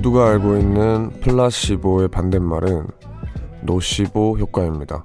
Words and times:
모두가 0.00 0.30
알고 0.30 0.56
있는 0.56 1.10
플라시보의 1.20 2.08
반대말은 2.08 2.86
노시보 3.62 4.38
효과입니다. 4.38 5.04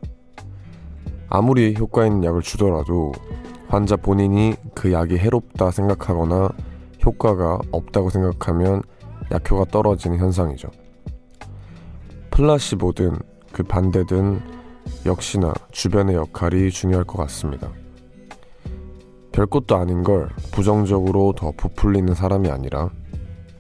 아무리 1.28 1.76
효과 1.78 2.06
있는 2.06 2.24
약을 2.24 2.42
주더라도 2.42 3.12
환자 3.68 3.98
본인이 3.98 4.56
그 4.74 4.94
약이 4.94 5.18
해롭다 5.18 5.72
생각하거나 5.72 6.50
효과가 7.06 7.60
없다고 7.72 8.10
생각하면 8.10 8.84
약효가 9.32 9.66
떨어지는 9.66 10.18
현상이죠. 10.18 10.70
플라시보든 12.32 13.18
그 13.52 13.64
반대든 13.64 14.40
역시나 15.06 15.54
주변의 15.72 16.16
역할이 16.16 16.72
중요할 16.72 17.04
것 17.04 17.18
같습니다. 17.18 17.70
별것도 19.34 19.76
아닌 19.76 20.04
걸 20.04 20.30
부정적으로 20.54 21.34
더 21.36 21.52
부풀리는 21.58 22.14
사람이 22.14 22.50
아니라 22.50 22.90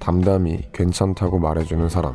담담히 0.05 0.69
괜찮다고 0.71 1.39
말해주는 1.39 1.89
사람. 1.89 2.13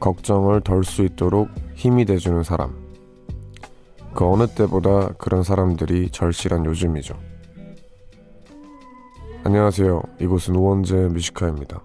걱정을 0.00 0.62
덜 0.62 0.84
수 0.84 1.02
있도록 1.04 1.50
힘이 1.74 2.06
돼주는 2.06 2.42
사람. 2.44 2.74
그 4.14 4.26
어느 4.26 4.46
때보다 4.46 5.08
그런 5.18 5.42
사람들이 5.42 6.08
절실한 6.08 6.64
요즘이죠. 6.64 7.14
안녕하세요. 9.44 10.02
이곳은 10.18 10.56
우원재 10.56 10.94
뮤지카입니다. 11.12 11.82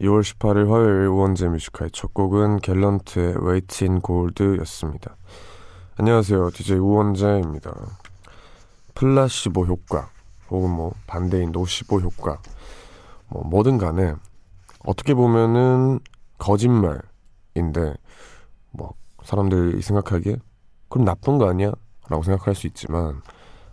2월 0.00 0.22
18일 0.22 0.68
화요일 0.70 1.08
우원재 1.08 1.48
Music 1.48 1.71
High 1.71 1.90
첫 1.90 2.14
곡은 2.14 2.58
갤런트의 2.58 3.34
Weight 3.44 3.84
in 3.84 4.00
Gold였습니다. 4.00 5.16
안녕하세요, 5.96 6.50
DJ 6.50 6.76
우원재입니다. 6.78 7.74
플라시보 8.94 9.66
효과 9.66 10.08
혹은 10.50 10.70
뭐 10.70 10.94
반대인 11.08 11.50
노시보 11.50 11.98
효과 11.98 12.40
뭐 13.26 13.42
뭐든 13.42 13.78
간에 13.78 14.14
어떻게 14.86 15.14
보면은 15.14 15.98
거짓말인데 16.38 17.94
뭐 18.70 18.94
사람들이 19.24 19.82
생각하기에 19.82 20.36
그럼 20.88 21.06
나쁜 21.06 21.38
거 21.38 21.48
아니야? 21.48 21.72
라고 22.08 22.22
생각할 22.22 22.54
수 22.54 22.68
있지만 22.68 23.20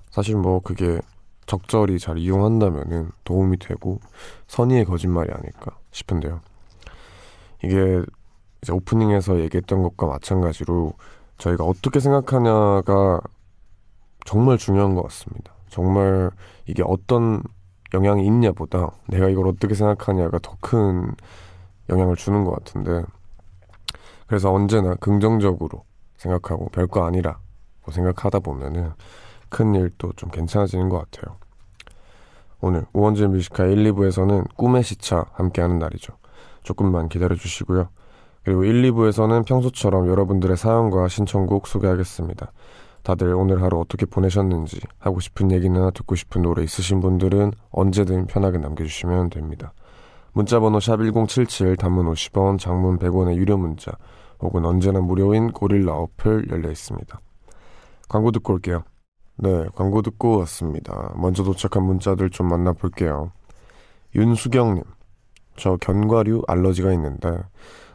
사실 0.10 0.36
뭐 0.36 0.60
그게 0.60 1.00
적절히 1.46 2.00
잘 2.00 2.18
이용한다면은 2.18 3.12
도움이 3.26 3.58
되고 3.58 4.00
선의의 4.48 4.86
거짓말이 4.86 5.32
아닐까 5.32 5.78
싶은데요. 5.96 6.42
이게 7.64 8.04
이제 8.62 8.72
오프닝에서 8.74 9.40
얘기했던 9.40 9.82
것과 9.82 10.08
마찬가지로 10.08 10.94
저희가 11.38 11.64
어떻게 11.64 12.00
생각하냐가 12.00 13.22
정말 14.26 14.58
중요한 14.58 14.96
것 14.96 15.04
같습니다. 15.04 15.54
정말 15.70 16.32
이게 16.68 16.84
어떤 16.86 17.42
영향이 17.94 18.26
있냐보다 18.26 18.92
내가 19.08 19.30
이걸 19.30 19.48
어떻게 19.48 19.74
생각하냐가 19.74 20.40
더 20.40 20.56
큰 20.60 21.14
영향을 21.90 22.16
주는 22.16 22.44
것 22.44 22.52
같은데 22.52 23.04
그래서 24.26 24.52
언제나 24.52 24.96
긍정적으로 24.96 25.86
생각하고 26.18 26.70
별거 26.70 27.06
아니라고 27.06 27.92
생각하다 27.92 28.40
보면은 28.40 28.92
큰 29.50 29.76
일도 29.76 30.14
좀 30.14 30.32
괜찮아지는 30.32 30.90
것 30.90 30.98
같아요. 31.12 31.38
오늘 32.68 32.84
우원재 32.94 33.28
뮤지카 33.28 33.66
1, 33.66 33.84
2부에서는 33.92 34.56
꿈의 34.56 34.82
시차 34.82 35.24
함께하는 35.34 35.78
날이죠. 35.78 36.14
조금만 36.64 37.10
기다려 37.10 37.36
주시고요. 37.36 37.90
그리고 38.44 38.64
1, 38.64 38.82
2부에서는 38.92 39.46
평소처럼 39.46 40.08
여러분들의 40.08 40.58
사연과 40.58 41.08
신청곡 41.08 41.68
소개하겠습니다. 41.68 42.52
다들 43.04 43.36
오늘 43.36 43.62
하루 43.62 43.80
어떻게 43.80 44.08
보내셨는지 44.08 44.80
하고 44.98 45.20
싶은 45.20 45.52
얘기나 45.52 45.92
듣고 45.92 46.16
싶은 46.16 46.42
노래 46.42 46.64
있으신 46.64 47.02
분들은 47.02 47.52
언제든 47.70 48.26
편하게 48.26 48.58
남겨주시면 48.58 49.30
됩니다. 49.30 49.72
문자번호 50.34 50.80
샵 50.80 50.98
1077 51.04 51.76
단문 51.76 52.12
50원 52.12 52.58
장문 52.58 52.98
100원의 52.98 53.36
유료 53.36 53.58
문자 53.58 53.92
혹은 54.40 54.66
언제나 54.66 55.02
무료인 55.02 55.52
고릴라 55.52 55.94
어플 55.94 56.48
열려 56.50 56.72
있습니다. 56.72 57.20
광고 58.10 58.32
듣고 58.32 58.54
올게요. 58.54 58.84
네, 59.38 59.66
광고 59.76 60.02
듣고 60.02 60.38
왔습니다. 60.40 61.12
먼저 61.16 61.44
도착한 61.44 61.84
문자들 61.84 62.30
좀 62.30 62.48
만나볼게요. 62.48 63.32
윤수경님, 64.16 64.84
저 65.58 65.76
견과류 65.78 66.44
알러지가 66.48 66.94
있는데 66.94 67.38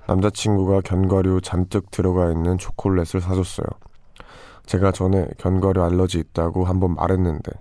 남자친구가 0.07 0.83
견과류 0.83 1.41
잔뜩 1.41 1.91
들어가 1.91 2.31
있는 2.31 2.59
초콜릿을 2.59 3.21
사줬어요. 3.21 3.67
제가 4.67 4.93
전에 4.93 5.29
견과류 5.39 5.83
알러지 5.83 6.19
있다고 6.19 6.65
한번 6.65 6.95
말했는데 6.95 7.53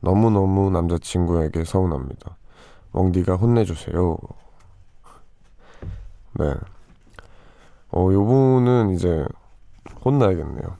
너무너무 0.00 0.70
남자친구에게 0.70 1.64
서운합니다. 1.64 2.36
멍디가 2.92 3.36
혼내주세요. 3.36 4.16
네. 6.38 6.54
어, 7.90 8.08
요분은 8.12 8.90
이제 8.90 9.26
혼나야겠네요. 10.04 10.76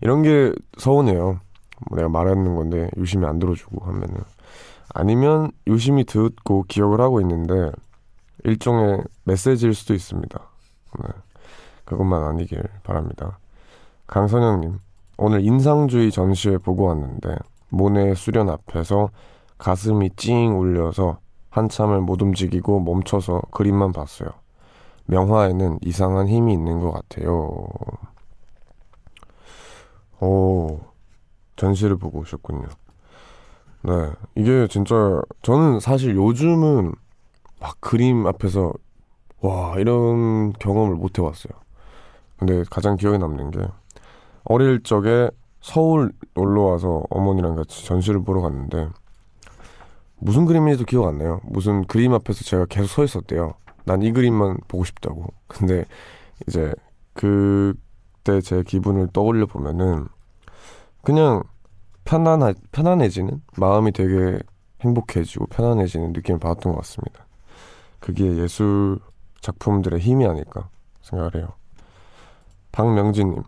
이런 0.00 0.22
게 0.22 0.52
서운해요. 0.78 1.40
뭐 1.88 1.96
내가 1.96 2.08
말하는 2.08 2.54
건데 2.54 2.90
유심히 2.96 3.26
안 3.26 3.38
들어주고 3.38 3.84
하면은 3.84 4.22
아니면 4.92 5.50
유심히 5.66 6.04
듣고 6.04 6.64
기억을 6.68 7.00
하고 7.00 7.20
있는데 7.20 7.70
일종의 8.44 9.02
메시지일 9.24 9.74
수도 9.74 9.94
있습니다. 9.94 10.38
네. 11.02 11.08
그것만 11.84 12.22
아니길 12.24 12.62
바랍니다. 12.82 13.38
강선영님, 14.06 14.78
오늘 15.18 15.44
인상주의 15.44 16.10
전시회 16.10 16.58
보고 16.58 16.86
왔는데 16.86 17.36
모네 17.68 18.14
수련 18.14 18.48
앞에서 18.48 19.10
가슴이 19.58 20.10
찡 20.16 20.58
울려서 20.58 21.18
한참을 21.50 22.00
못 22.00 22.22
움직이고 22.22 22.80
멈춰서 22.80 23.42
그림만 23.50 23.92
봤어요. 23.92 24.30
명화에는 25.06 25.78
이상한 25.82 26.28
힘이 26.28 26.54
있는 26.54 26.80
것 26.80 26.92
같아요. 26.92 27.66
오, 30.20 30.80
전시를 31.56 31.96
보고 31.96 32.20
오셨군요. 32.20 32.68
네. 33.82 33.92
이게 34.34 34.66
진짜, 34.68 35.20
저는 35.42 35.80
사실 35.80 36.14
요즘은 36.16 36.92
막 37.60 37.76
그림 37.80 38.26
앞에서, 38.26 38.72
와, 39.40 39.74
이런 39.78 40.52
경험을 40.54 40.96
못 40.96 41.18
해봤어요. 41.18 41.52
근데 42.38 42.64
가장 42.70 42.96
기억에 42.96 43.18
남는 43.18 43.50
게, 43.50 43.60
어릴 44.44 44.82
적에 44.82 45.30
서울 45.60 46.12
놀러 46.34 46.62
와서 46.62 47.04
어머니랑 47.10 47.56
같이 47.56 47.84
전시를 47.86 48.22
보러 48.22 48.40
갔는데, 48.42 48.88
무슨 50.18 50.44
그림인지도 50.44 50.84
기억 50.84 51.06
안 51.06 51.18
나요. 51.18 51.40
무슨 51.44 51.84
그림 51.86 52.12
앞에서 52.12 52.44
제가 52.44 52.66
계속 52.66 52.88
서 52.88 53.04
있었대요. 53.04 53.54
난 53.84 54.02
이 54.02 54.12
그림만 54.12 54.58
보고 54.68 54.84
싶다고. 54.84 55.26
근데 55.46 55.84
이제 56.46 56.74
그 57.14 57.74
때 58.30 58.40
제 58.40 58.62
기분을 58.62 59.08
떠올려 59.12 59.46
보면은 59.46 60.06
그냥 61.02 61.42
편안하, 62.04 62.52
편안해지는 62.72 63.42
마음이 63.56 63.92
되게 63.92 64.38
행복해지고 64.80 65.46
편안해지는 65.46 66.12
느낌을 66.12 66.38
받았던 66.40 66.72
것 66.72 66.78
같습니다. 66.80 67.26
그게 67.98 68.36
예술 68.36 68.98
작품들의 69.40 70.00
힘이 70.00 70.26
아닐까 70.26 70.68
생각을 71.02 71.34
해요. 71.36 71.48
박명진님, 72.72 73.42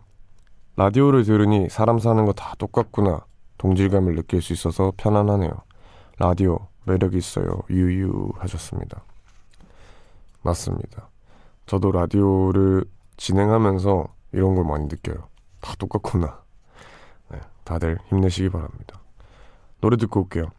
라디오를 0.75 1.23
들으니 1.23 1.69
사람 1.69 1.99
사는 1.99 2.25
거 2.25 2.33
다 2.33 2.53
똑같구나. 2.57 3.25
동질감을 3.57 4.15
느낄 4.15 4.41
수 4.41 4.53
있어서 4.53 4.91
편안하네요. 4.97 5.51
라디오 6.19 6.67
매력 6.85 7.13
있어요. 7.15 7.61
유유 7.69 8.31
하셨습니다. 8.37 9.03
맞습니다. 10.41 11.09
저도 11.65 11.91
라디오를 11.91 12.83
진행하면서 13.17 14.07
이런 14.33 14.55
걸 14.55 14.65
많이 14.65 14.85
느껴요. 14.85 15.29
다 15.61 15.73
똑같구나. 15.77 16.41
네, 17.29 17.39
다들 17.63 17.99
힘내시기 18.09 18.49
바랍니다. 18.49 18.99
노래 19.79 19.97
듣고 19.97 20.21
올게요. 20.21 20.51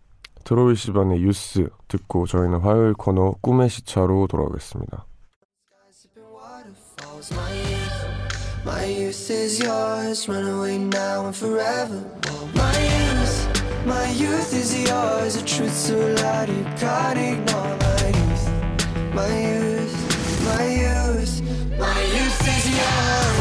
트로이 0.44 0.76
시반의 0.76 1.23
유스 1.23 1.69
듣고 1.88 2.26
저희는 2.26 2.61
화요일 2.61 2.94
코너 2.94 3.35
꿈의 3.41 3.69
시차로 3.69 4.26
돌아오겠습니다. 4.26 5.06
My 8.67 8.87
youth 8.87 9.31
is 9.31 9.61
yours, 9.62 10.29
run 10.29 10.47
away 10.47 10.76
now 10.76 11.25
and 11.25 11.37
forever. 11.37 12.03
My 12.55 12.73
youth, 12.81 13.87
my 13.87 14.09
youth 14.11 14.53
is 14.55 14.75
yours, 14.75 15.37
a 15.37 15.44
truth 15.44 15.73
so 15.73 15.97
loud 15.97 16.49
you 16.49 16.65
can't 16.76 17.19
ignore. 17.19 17.76
My 17.81 18.09
youth, 18.09 18.49
my 19.15 19.29
youth, 19.29 19.97
my 20.44 20.65
youth, 20.65 21.43
my 21.79 22.00
youth 22.12 22.49
is 22.49 22.67
yours. 22.73 23.34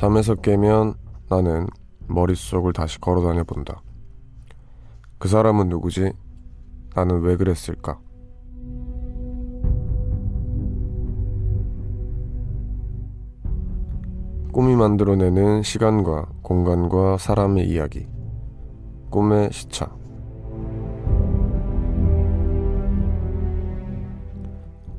잠에서 0.00 0.34
깨면 0.34 0.94
나는 1.28 1.66
머릿속을 2.06 2.72
다시 2.72 2.98
걸어 2.98 3.20
다녀 3.20 3.44
본다. 3.44 3.82
그 5.18 5.28
사람은 5.28 5.68
누구지? 5.68 6.14
나는 6.94 7.20
왜 7.20 7.36
그랬을까? 7.36 8.00
꿈이 14.54 14.74
만들어내는 14.74 15.62
시간과 15.64 16.30
공간과 16.40 17.18
사람의 17.18 17.68
이야기. 17.68 18.08
꿈의 19.10 19.52
시차. 19.52 19.94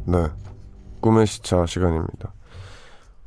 네. 0.06 0.28
꿈의 1.00 1.26
시차 1.26 1.66
시간입니다. 1.66 2.36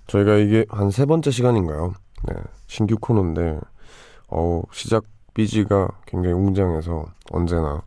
저희가 0.06 0.36
이게 0.36 0.64
한 0.68 0.90
세 0.90 1.06
번째 1.06 1.30
시간인가요? 1.30 1.94
네. 2.28 2.34
신규 2.66 2.96
코너인데, 2.98 3.60
어 4.28 4.62
시작 4.72 5.04
BG가 5.34 5.88
굉장히 6.06 6.34
웅장해서 6.34 7.06
언제나 7.32 7.82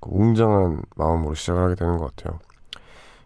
그 0.00 0.10
웅장한 0.12 0.82
마음으로 0.96 1.34
시작을 1.34 1.62
하게 1.62 1.74
되는 1.74 1.96
것 1.98 2.14
같아요. 2.14 2.38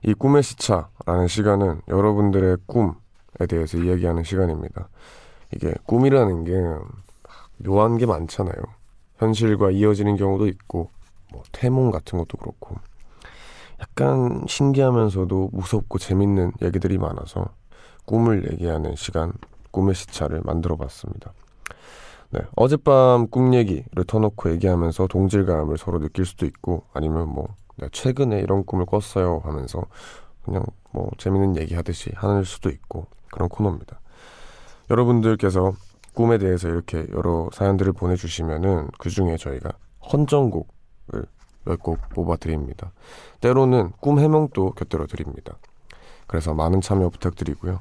이 0.03 0.15
꿈의 0.15 0.43
시차라는 0.43 1.27
시간은 1.29 1.81
여러분들의 1.89 2.59
꿈에 2.67 2.93
대해서 3.49 3.79
이야기하는 3.79 4.23
시간입니다. 4.25 4.89
이게 5.55 5.73
꿈이라는 5.87 6.45
게 6.45 6.53
묘한 7.59 7.97
게 7.99 8.07
많잖아요. 8.07 8.55
현실과 9.19 9.71
이어지는 9.71 10.17
경우도 10.17 10.47
있고, 10.49 10.91
뭐, 11.33 11.43
태몽 11.53 11.91
같은 11.91 12.19
것도 12.19 12.37
그렇고, 12.37 12.77
약간 13.81 14.45
신기하면서도 14.47 15.51
무섭고 15.53 15.99
재밌는 15.99 16.53
얘기들이 16.63 16.99
많아서 16.99 17.49
꿈을 18.07 18.51
얘기하는 18.53 18.97
시간, 18.97 19.33
꿈의 19.71 19.95
시차를 19.95 20.41
만들어 20.45 20.77
봤습니다. 20.77 21.33
네, 22.31 22.41
어젯밤 22.57 23.29
꿈 23.29 23.55
얘기를 23.55 24.05
터놓고 24.07 24.51
얘기하면서 24.53 25.07
동질감을 25.07 25.79
서로 25.79 26.01
느낄 26.01 26.25
수도 26.25 26.47
있고 26.47 26.85
아니면 26.93 27.29
뭐 27.29 27.55
네, 27.77 27.89
최근에 27.93 28.41
이런 28.41 28.65
꿈을 28.65 28.87
꿨어요 28.87 29.43
하면서 29.45 29.83
그냥 30.45 30.65
뭐 30.93 31.11
재밌는 31.19 31.57
얘기 31.57 31.75
하듯이 31.75 32.11
하는 32.15 32.43
수도 32.43 32.71
있고 32.71 33.07
그런 33.31 33.49
코너입니다. 33.49 34.01
여러분들께서 34.91 35.73
꿈에 36.15 36.39
대해서 36.39 36.69
이렇게 36.69 37.07
여러 37.13 37.51
사연들을 37.53 37.93
보내주시면은 37.93 38.89
그 38.99 39.11
중에 39.11 39.37
저희가 39.37 39.73
헌정곡을 40.13 41.27
몇 41.65 41.81
곡 41.81 41.99
뽑아드립니다. 42.11 42.93
때로는 43.41 43.93
꿈 44.01 44.21
해몽도 44.21 44.73
곁들여 44.73 45.07
드립니다. 45.07 45.59
그래서 46.27 46.55
많은 46.55 46.81
참여 46.81 47.09
부탁드리고요. 47.11 47.81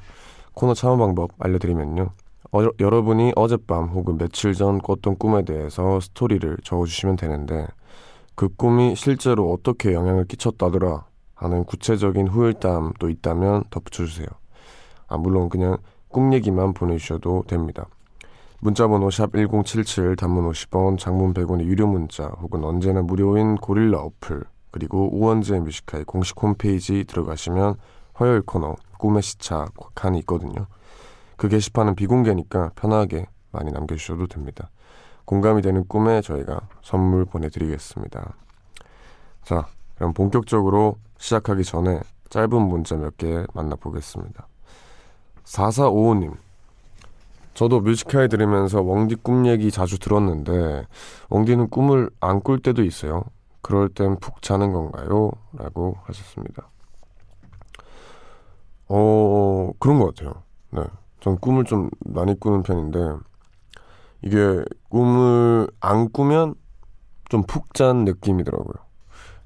코너 0.54 0.74
참여 0.74 0.96
방법 0.96 1.30
알려드리면요. 1.38 2.10
어, 2.52 2.60
여러분이 2.78 3.32
어젯밤 3.36 3.88
혹은 3.88 4.18
며칠 4.18 4.54
전 4.54 4.78
꿨던 4.78 5.16
꿈에 5.16 5.44
대해서 5.44 6.00
스토리를 6.00 6.58
적어주시면 6.62 7.16
되는데 7.16 7.66
그 8.34 8.48
꿈이 8.48 8.94
실제로 8.94 9.52
어떻게 9.52 9.92
영향을 9.94 10.26
끼쳤다더라 10.26 11.06
하는 11.34 11.64
구체적인 11.64 12.28
후일담도 12.28 13.08
있다면 13.08 13.64
덧붙여주세요. 13.70 14.26
아, 15.08 15.16
물론 15.16 15.48
그냥 15.48 15.78
꿈 16.08 16.32
얘기만 16.32 16.72
보내주셔도 16.72 17.44
됩니다. 17.46 17.86
문자번호 18.60 19.10
샵 19.10 19.32
1077 19.32 20.16
단문 20.16 20.50
50원 20.50 20.98
장문 20.98 21.34
100원의 21.34 21.64
유료 21.64 21.86
문자 21.86 22.24
혹은 22.40 22.64
언제나 22.64 23.02
무료인 23.02 23.56
고릴라 23.56 23.98
어플 23.98 24.44
그리고 24.70 25.14
우원재 25.14 25.60
Music 25.60 25.84
High 25.84 26.04
공식 26.04 26.42
홈페이지 26.42 27.04
들어가시면 27.04 27.76
화요일 28.16 28.42
코너 28.42 28.76
꿈의 28.98 29.22
시차 29.22 29.66
칸이 29.94 30.18
있거든요. 30.20 30.66
그 31.36 31.48
게시판은 31.48 31.94
비공개니까 31.94 32.70
편하게 32.74 33.26
많이 33.52 33.70
남겨주셔도 33.70 34.26
됩니다. 34.26 34.70
공감이 35.26 35.60
되는 35.60 35.86
꿈에 35.86 36.22
저희가 36.22 36.60
선물 36.82 37.26
보내드리겠습니다. 37.26 38.34
자, 39.44 39.66
그럼 39.96 40.14
본격적으로 40.14 40.96
시작하기 41.18 41.62
전에 41.64 42.00
짧은 42.30 42.60
문자 42.62 42.96
몇 42.96 43.16
개 43.18 43.44
만나보겠습니다. 43.52 44.46
4455님. 45.44 46.36
저도 47.54 47.80
뮤지컬 47.80 48.28
들으면서 48.28 48.80
웡디 48.82 49.16
꿈 49.16 49.46
얘기 49.46 49.70
자주 49.70 49.98
들었는데, 49.98 50.86
웡디는 51.30 51.68
꿈을 51.70 52.10
안 52.20 52.40
꿀 52.40 52.60
때도 52.60 52.82
있어요. 52.82 53.24
그럴 53.62 53.88
땐 53.88 54.16
푹 54.20 54.42
자는 54.42 54.72
건가요? 54.72 55.30
라고 55.52 55.96
하셨습니다. 56.04 56.68
어, 58.88 59.70
그런 59.78 59.98
것 59.98 60.14
같아요. 60.14 60.42
네. 60.70 60.82
전 61.20 61.36
꿈을 61.38 61.64
좀 61.64 61.90
많이 62.00 62.38
꾸는 62.38 62.62
편인데 62.62 62.98
이게 64.22 64.64
꿈을 64.88 65.68
안 65.80 66.10
꾸면 66.12 66.54
좀 67.28 67.42
푹 67.42 67.74
잔 67.74 68.04
느낌이더라고요. 68.04 68.74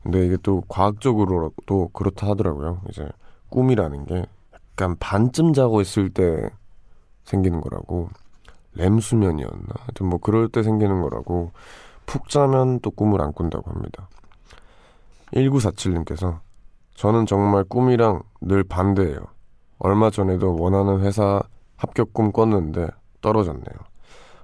근데 0.03 0.25
이게 0.27 0.37
또 0.43 0.63
과학적으로도 0.69 1.91
그렇다 1.93 2.29
하더라고요. 2.29 2.83
이제 2.91 3.09
꿈이라는 3.51 4.07
게 4.07 4.27
약간 4.55 4.97
반쯤 4.99 5.53
자고 5.53 5.81
있을 5.81 6.11
때 6.11 6.51
생기는 7.25 7.61
거라고 7.61 8.09
램 8.75 8.99
수면이었나? 9.01 9.75
하여튼 9.79 10.07
뭐 10.09 10.19
그럴 10.19 10.49
때 10.49 10.63
생기는 10.63 11.01
거라고 11.03 11.53
푹 12.07 12.29
자면 12.29 12.81
또 12.81 12.91
꿈을 12.91 13.21
안 13.21 13.33
꾼다고 13.33 13.71
합니다. 13.71 14.09
1947님께서 15.33 16.41
저는 17.00 17.25
정말 17.25 17.64
꿈이랑 17.64 18.20
늘 18.43 18.62
반대예요. 18.62 19.20
얼마 19.79 20.11
전에도 20.11 20.55
원하는 20.61 21.00
회사 21.00 21.41
합격 21.79 22.12
꿈 22.12 22.31
꿨는데 22.31 22.88
떨어졌네요. 23.23 23.75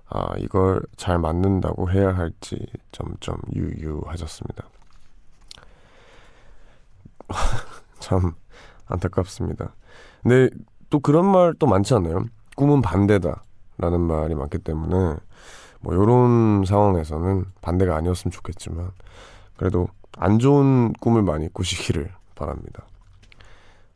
아, 0.08 0.34
이걸 0.38 0.80
잘 0.96 1.18
맞는다고 1.18 1.90
해야 1.90 2.16
할지 2.16 2.66
점점 2.92 3.36
유유하셨습니다. 3.54 4.64
참 8.00 8.32
안타깝습니다. 8.86 9.75
근데 10.22 10.48
또 10.88 10.98
그런 11.00 11.26
말 11.30 11.52
또 11.58 11.66
많지 11.66 11.92
않나요? 11.92 12.25
꿈은 12.56 12.80
반대다 12.80 13.42
라는 13.76 14.00
말이 14.00 14.34
많기 14.34 14.56
때문에 14.56 15.16
뭐 15.80 15.94
요런 15.94 16.64
상황에서는 16.64 17.44
반대가 17.60 17.96
아니었으면 17.96 18.32
좋겠지만 18.32 18.92
그래도 19.58 19.88
안 20.16 20.38
좋은 20.38 20.94
꿈을 20.94 21.20
많이 21.20 21.52
꾸시기를 21.52 22.10
바랍니다. 22.37 22.87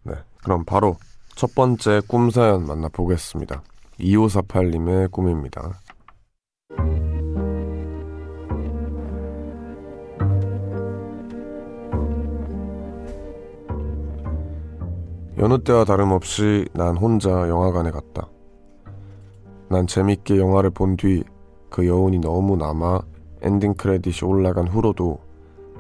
네, 0.02 0.14
그럼 0.42 0.64
바로 0.64 0.96
첫 1.36 1.54
번째 1.54 2.02
꿈 2.08 2.30
사연 2.30 2.66
만나보겠습니다. 2.66 3.62
2548님의 4.00 5.12
꿈입니다. 5.12 5.78
여느 15.38 15.62
때와 15.62 15.84
다름없이 15.84 16.66
난 16.72 16.96
혼자 16.96 17.30
영화관에 17.30 17.90
갔다. 17.92 18.28
난 19.68 19.86
재밌게 19.86 20.36
영화를 20.38 20.70
본 20.70 20.96
뒤 20.96 21.22
그 21.70 21.86
여운이 21.86 22.18
너무 22.18 22.56
남아 22.56 23.00
엔딩 23.42 23.72
크레딧이 23.74 24.28
올라간 24.28 24.68
후로도 24.68 25.18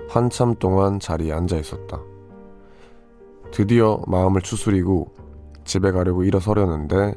한참 0.08 0.54
동안 0.54 0.98
자리에 0.98 1.32
앉아 1.32 1.58
있었다. 1.58 2.00
드디어 3.50 4.00
마음을 4.06 4.40
추스리고 4.42 5.08
집에 5.64 5.90
가려고 5.92 6.24
일어서려는데 6.24 7.14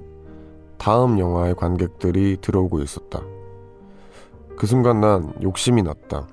다음 0.77 1.19
영화의 1.19 1.55
관객들이 1.55 2.37
들어오고 2.41 2.81
있었다. 2.81 3.21
그 4.57 4.67
순간 4.67 4.99
난 5.01 5.33
욕심이 5.41 5.81
났다. 5.81 6.27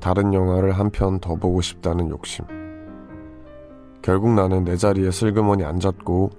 다른 0.00 0.32
영화를 0.34 0.72
한 0.72 0.90
편 0.90 1.20
더 1.20 1.34
보고 1.36 1.60
싶다는 1.60 2.10
욕심. 2.10 2.44
결국 4.02 4.30
나는 4.30 4.64
내 4.64 4.76
자리에 4.76 5.10
슬그머니 5.10 5.64
앉았고 5.64 6.30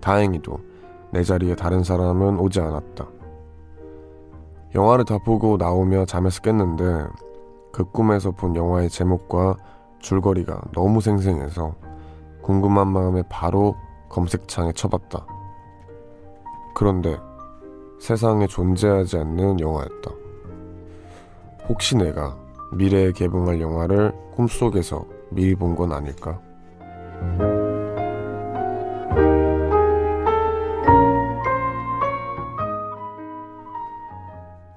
다행히도 0.00 0.58
내 1.12 1.24
자리에 1.24 1.56
다른 1.56 1.82
사람은 1.82 2.38
오지 2.38 2.60
않았다. 2.60 3.06
영화를 4.74 5.04
다 5.04 5.18
보고 5.18 5.56
나오며 5.56 6.04
잠에서 6.04 6.40
깼는데 6.42 7.06
그 7.72 7.84
꿈에서 7.84 8.30
본 8.30 8.54
영화의 8.54 8.88
제목과 8.90 9.56
줄거리가 10.00 10.60
너무 10.72 11.00
생생해서 11.00 11.74
궁금한 12.52 12.88
마음에 12.88 13.22
바로 13.28 13.76
검색창에 14.08 14.72
쳐봤다. 14.72 15.26
그런데 16.74 17.18
세상에 18.00 18.46
존재하지 18.46 19.18
않는 19.18 19.60
영화였다. 19.60 20.10
혹시 21.68 21.94
내가 21.98 22.38
미래에 22.72 23.12
개봉할 23.12 23.60
영화를 23.60 24.14
꿈속에서 24.34 25.04
미리 25.30 25.54
본 25.54 25.76
건 25.76 25.92
아닐까? 25.92 26.40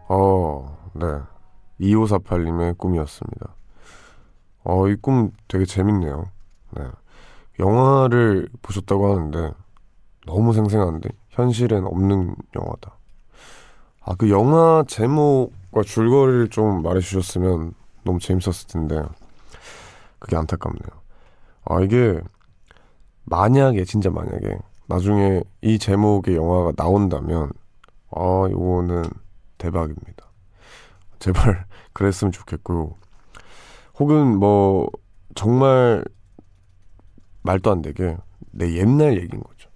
어, 0.07 0.77
네. 0.93 1.05
2548님의 1.79 2.77
꿈이었습니다. 2.77 3.55
어, 4.63 4.87
이 4.87 4.95
꿈 5.01 5.31
되게 5.47 5.65
재밌네요. 5.65 6.25
네. 6.71 6.83
영화를 7.61 8.49
보셨다고 8.61 9.13
하는데 9.13 9.53
너무 10.25 10.53
생생한데 10.53 11.09
현실엔 11.29 11.85
없는 11.85 12.35
영화다. 12.55 12.95
아, 14.03 14.15
그 14.15 14.29
영화 14.29 14.83
제목과 14.87 15.83
줄거리를 15.83 16.49
좀 16.49 16.81
말해주셨으면 16.81 17.73
너무 18.03 18.19
재밌었을 18.19 18.67
텐데, 18.67 19.01
그게 20.19 20.35
안타깝네요. 20.35 21.01
아, 21.65 21.81
이게, 21.81 22.19
만약에, 23.25 23.85
진짜 23.85 24.09
만약에, 24.09 24.57
나중에 24.87 25.43
이 25.61 25.77
제목의 25.77 26.35
영화가 26.35 26.73
나온다면, 26.75 27.51
아, 28.09 28.47
이거는 28.49 29.03
대박입니다. 29.59 30.25
제발 31.19 31.65
그랬으면 31.93 32.31
좋겠고, 32.31 32.97
혹은 33.99 34.39
뭐, 34.39 34.89
정말 35.35 36.03
말도 37.43 37.71
안 37.71 37.81
되게 37.81 38.17
내 38.51 38.75
옛날 38.75 39.17
얘기인 39.17 39.41
거죠. 39.41 39.69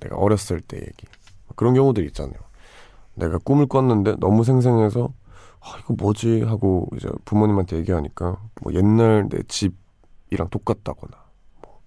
내가 0.00 0.16
어렸을 0.16 0.60
때 0.60 0.78
얘기. 0.78 1.06
그런 1.56 1.74
경우들 1.74 2.04
있잖아요. 2.06 2.38
내가 3.14 3.38
꿈을 3.38 3.66
꿨는데 3.66 4.16
너무 4.20 4.44
생생해서 4.44 5.12
아, 5.60 5.76
이거 5.80 5.94
뭐지 5.94 6.42
하고 6.42 6.88
이제 6.96 7.08
부모님한테 7.24 7.78
얘기하니까 7.78 8.40
뭐 8.62 8.72
옛날 8.74 9.28
내 9.28 9.42
집이랑 9.48 10.48
똑같다거나 10.50 11.16
뭐 11.62 11.78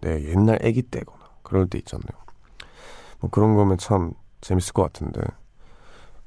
내 0.00 0.24
옛날 0.30 0.58
아기 0.64 0.82
때거나 0.82 1.20
그럴 1.42 1.66
때 1.66 1.78
있잖아요. 1.78 2.18
뭐 3.20 3.30
그런 3.30 3.54
거면 3.54 3.78
참 3.78 4.12
재밌을 4.40 4.72
것 4.72 4.82
같은데. 4.82 5.20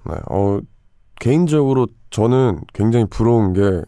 네, 0.06 0.16
어, 0.30 0.60
개인적으로 1.20 1.88
저는 2.10 2.62
굉장히 2.74 3.06
부러운 3.06 3.54
게 3.54 3.82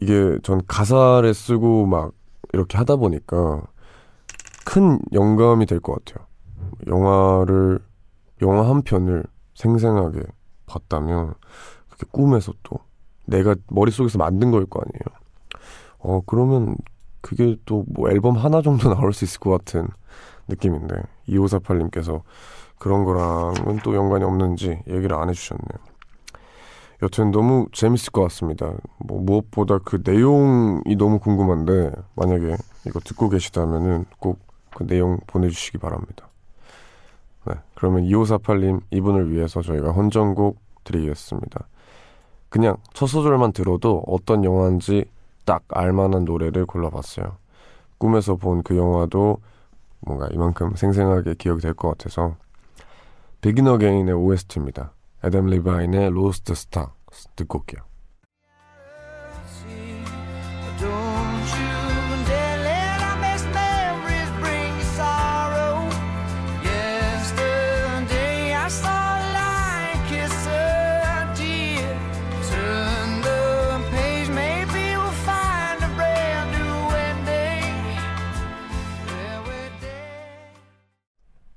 이게 0.00 0.38
전 0.42 0.62
가사를 0.66 1.32
쓰고 1.34 1.86
막 1.86 2.12
이렇게 2.52 2.78
하다 2.78 2.96
보니까 2.96 3.62
큰 4.64 4.98
영감이 5.12 5.66
될 5.66 5.80
것 5.80 6.04
같아요. 6.04 6.26
영화를 6.86 7.80
영화 8.42 8.68
한 8.68 8.82
편을 8.82 9.24
생생하게 9.54 10.22
봤다면 10.66 11.34
그게 11.90 12.06
꿈에서 12.10 12.52
또 12.62 12.78
내가 13.26 13.54
머릿속에서 13.68 14.18
만든 14.18 14.50
거일 14.50 14.66
거 14.66 14.80
아니에요. 14.80 15.20
어 15.98 16.20
그러면 16.26 16.76
그게 17.20 17.56
또 17.64 17.84
뭐 17.88 18.10
앨범 18.10 18.36
하나 18.36 18.62
정도 18.62 18.88
나올 18.94 19.12
수 19.12 19.24
있을 19.24 19.40
것 19.40 19.50
같은 19.50 19.88
느낌인데 20.48 20.96
2548님께서 21.28 22.22
그런 22.78 23.04
거랑은 23.04 23.78
또 23.84 23.94
연관이 23.94 24.24
없는지 24.24 24.82
얘기를 24.88 25.14
안 25.14 25.28
해주셨네요. 25.30 25.91
여튼 27.02 27.30
너무 27.32 27.66
재밌을 27.72 28.12
것 28.12 28.22
같습니다. 28.22 28.72
뭐 28.98 29.20
무엇보다 29.20 29.78
그 29.78 30.00
내용이 30.04 30.94
너무 30.96 31.18
궁금한데 31.18 31.92
만약에 32.14 32.56
이거 32.86 33.00
듣고 33.00 33.28
계시다면은 33.28 34.04
꼭 34.18 34.38
그 34.74 34.86
내용 34.86 35.18
보내주시기 35.26 35.76
바랍니다. 35.78 36.28
네, 37.46 37.54
그러면 37.74 38.04
2548님 38.04 38.80
이분을 38.90 39.30
위해서 39.30 39.60
저희가 39.60 39.92
헌정곡 39.92 40.58
드리겠습니다. 40.84 41.68
그냥 42.48 42.76
첫 42.92 43.06
소절만 43.06 43.52
들어도 43.52 44.02
어떤 44.06 44.44
영화인지 44.44 45.04
딱 45.44 45.64
알만한 45.68 46.24
노래를 46.24 46.66
골라봤어요. 46.66 47.36
꿈에서 47.98 48.36
본 48.36 48.62
그 48.62 48.76
영화도 48.76 49.38
뭔가 50.00 50.28
이만큼 50.32 50.74
생생하게 50.74 51.34
기억이 51.34 51.60
될 51.62 51.74
것 51.74 51.88
같아서 51.90 52.36
비긴 53.40 53.68
어게인의 53.68 54.14
OST입니다. 54.14 54.92
애덤 55.24 55.46
리바인의 55.46 56.10
로스트 56.10 56.54
스타 56.54 56.94
듣고 57.36 57.60
올게요. 57.60 57.82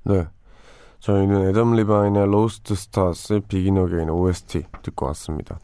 네. 0.07 0.34
저희는 1.05 1.49
애덤 1.49 1.75
리바인의 1.75 2.25
Lost 2.25 2.73
Stars 2.73 3.39
Begin 3.47 3.77
Again 3.77 4.09
OST 4.09 4.63
듣고 4.81 5.05
왔습니다. 5.05 5.59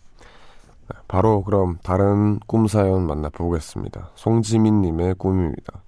네, 0.88 1.00
바로 1.07 1.41
그럼 1.43 1.79
다른 1.81 2.39
꿈 2.45 2.67
사연 2.67 3.07
만나보겠습니다. 3.07 4.12
송지민 4.13 4.81
님의 4.81 5.15
꿈입니다. 5.15 5.81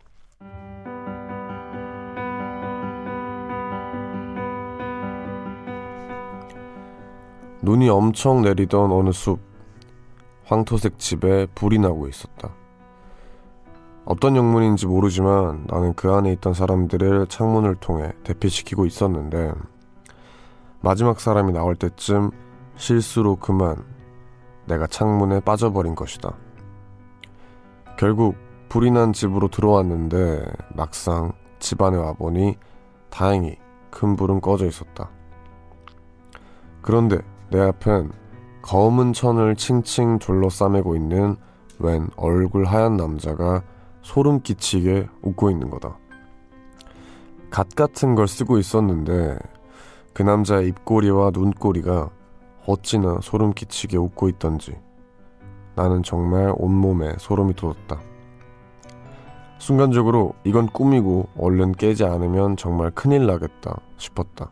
눈이 7.62 7.89
엄청 7.89 8.41
내리던 8.41 8.91
어느 8.91 9.12
숲, 9.12 9.39
황토색 10.45 10.98
집에 10.98 11.45
불이 11.53 11.77
나고 11.77 12.07
있었다. 12.07 12.55
어떤 14.05 14.36
영문인지 14.36 14.86
모르지만 14.86 15.65
나는 15.67 15.93
그 15.93 16.12
안에 16.12 16.31
있던 16.33 16.53
사람들을 16.53 17.27
창문을 17.27 17.75
통해 17.75 18.12
대피시키고 18.24 18.86
있었는데 18.86 19.53
마지막 20.81 21.22
사람이 21.22 21.53
나올 21.53 21.75
때쯤 21.75 22.31
실수로 22.75 23.38
그만 23.38 23.83
내가 24.65 24.88
창문에 24.88 25.39
빠져버린 25.39 25.95
것이다. 25.95 26.33
결국 27.98 28.36
불이 28.67 28.91
난 28.91 29.13
집으로 29.13 29.48
들어왔는데 29.48 30.45
막상 30.75 31.31
집 31.60 31.81
안에 31.81 31.98
와보니 31.98 32.57
다행히 33.10 33.57
큰 33.89 34.15
불은 34.15 34.41
꺼져 34.41 34.65
있었다. 34.65 35.10
그런데 36.81 37.19
내 37.50 37.62
앞엔 37.62 38.12
검은 38.63 39.13
천을 39.13 39.55
칭칭 39.55 40.19
둘러싸매고 40.19 40.95
있는 40.95 41.38
웬 41.79 42.10
얼굴 42.17 42.65
하얀 42.65 42.98
남자가 42.98 43.63
소름 44.03 44.41
끼치게 44.41 45.07
웃고 45.24 45.50
있는 45.50 45.69
거다. 45.69 45.98
갓 47.50 47.69
같은 47.75 48.15
걸 48.15 48.27
쓰고 48.27 48.57
있었는데 48.57 49.38
그 50.13 50.22
남자의 50.22 50.67
입꼬리와 50.67 51.31
눈꼬리가 51.33 52.10
어찌나 52.67 53.19
소름 53.22 53.53
끼치게 53.53 53.98
웃고 53.98 54.29
있던지 54.29 54.77
나는 55.75 56.03
정말 56.03 56.53
온몸에 56.55 57.15
소름이 57.17 57.55
돋았다. 57.55 58.00
순간적으로 59.57 60.33
이건 60.43 60.67
꿈이고 60.67 61.29
얼른 61.38 61.72
깨지 61.74 62.03
않으면 62.03 62.57
정말 62.57 62.91
큰일 62.91 63.25
나겠다 63.25 63.79
싶었다. 63.98 64.51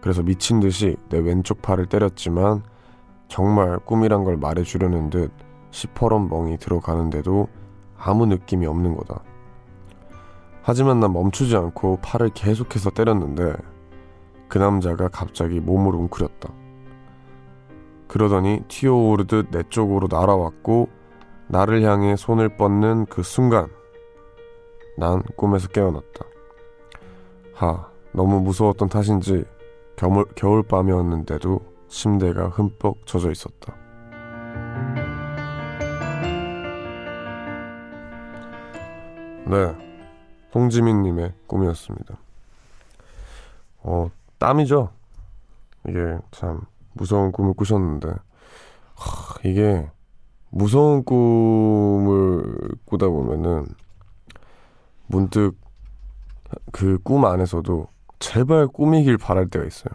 그래서 0.00 0.22
미친 0.22 0.60
듯이 0.60 0.96
내 1.08 1.18
왼쪽 1.18 1.62
팔을 1.62 1.86
때렸지만 1.86 2.62
정말 3.28 3.78
꿈이란 3.78 4.24
걸 4.24 4.36
말해주려는 4.36 5.10
듯 5.10 5.32
시퍼런 5.70 6.28
멍이 6.28 6.58
들어가는데도 6.58 7.48
아무 8.04 8.26
느낌이 8.26 8.66
없는 8.66 8.96
거다. 8.96 9.22
하지만 10.62 11.00
난 11.00 11.12
멈추지 11.12 11.56
않고 11.56 11.98
팔을 12.02 12.30
계속해서 12.30 12.90
때렸는데 12.90 13.54
그 14.48 14.58
남자가 14.58 15.08
갑자기 15.08 15.58
몸을 15.60 15.94
웅크렸다. 15.94 16.52
그러더니 18.06 18.62
튀어오르듯 18.68 19.50
내 19.50 19.62
쪽으로 19.70 20.08
날아왔고 20.10 20.88
나를 21.48 21.82
향해 21.82 22.14
손을 22.16 22.56
뻗는 22.56 23.06
그 23.06 23.22
순간 23.22 23.68
난 24.96 25.22
꿈에서 25.36 25.68
깨어났다. 25.68 26.24
하, 27.54 27.88
너무 28.12 28.40
무서웠던 28.40 28.88
탓인지 28.88 29.44
겨울, 29.96 30.24
겨울밤이었는데도 30.34 31.60
침대가 31.88 32.48
흠뻑 32.48 33.06
젖어 33.06 33.30
있었다. 33.30 33.83
네. 39.46 39.74
홍지민님의 40.54 41.32
꿈이었습니다. 41.46 42.16
어, 43.82 44.10
땀이죠? 44.38 44.90
이게 45.88 46.18
참 46.30 46.62
무서운 46.94 47.32
꿈을 47.32 47.52
꾸셨는데, 47.54 48.08
하, 48.08 49.34
이게 49.44 49.86
무서운 50.50 51.04
꿈을 51.04 52.56
꾸다 52.86 53.08
보면은 53.08 53.66
문득 55.06 55.56
그 56.72 56.98
꿈 57.02 57.26
안에서도 57.26 57.88
제발 58.20 58.68
꿈이길 58.68 59.18
바랄 59.18 59.48
때가 59.48 59.64
있어요. 59.66 59.92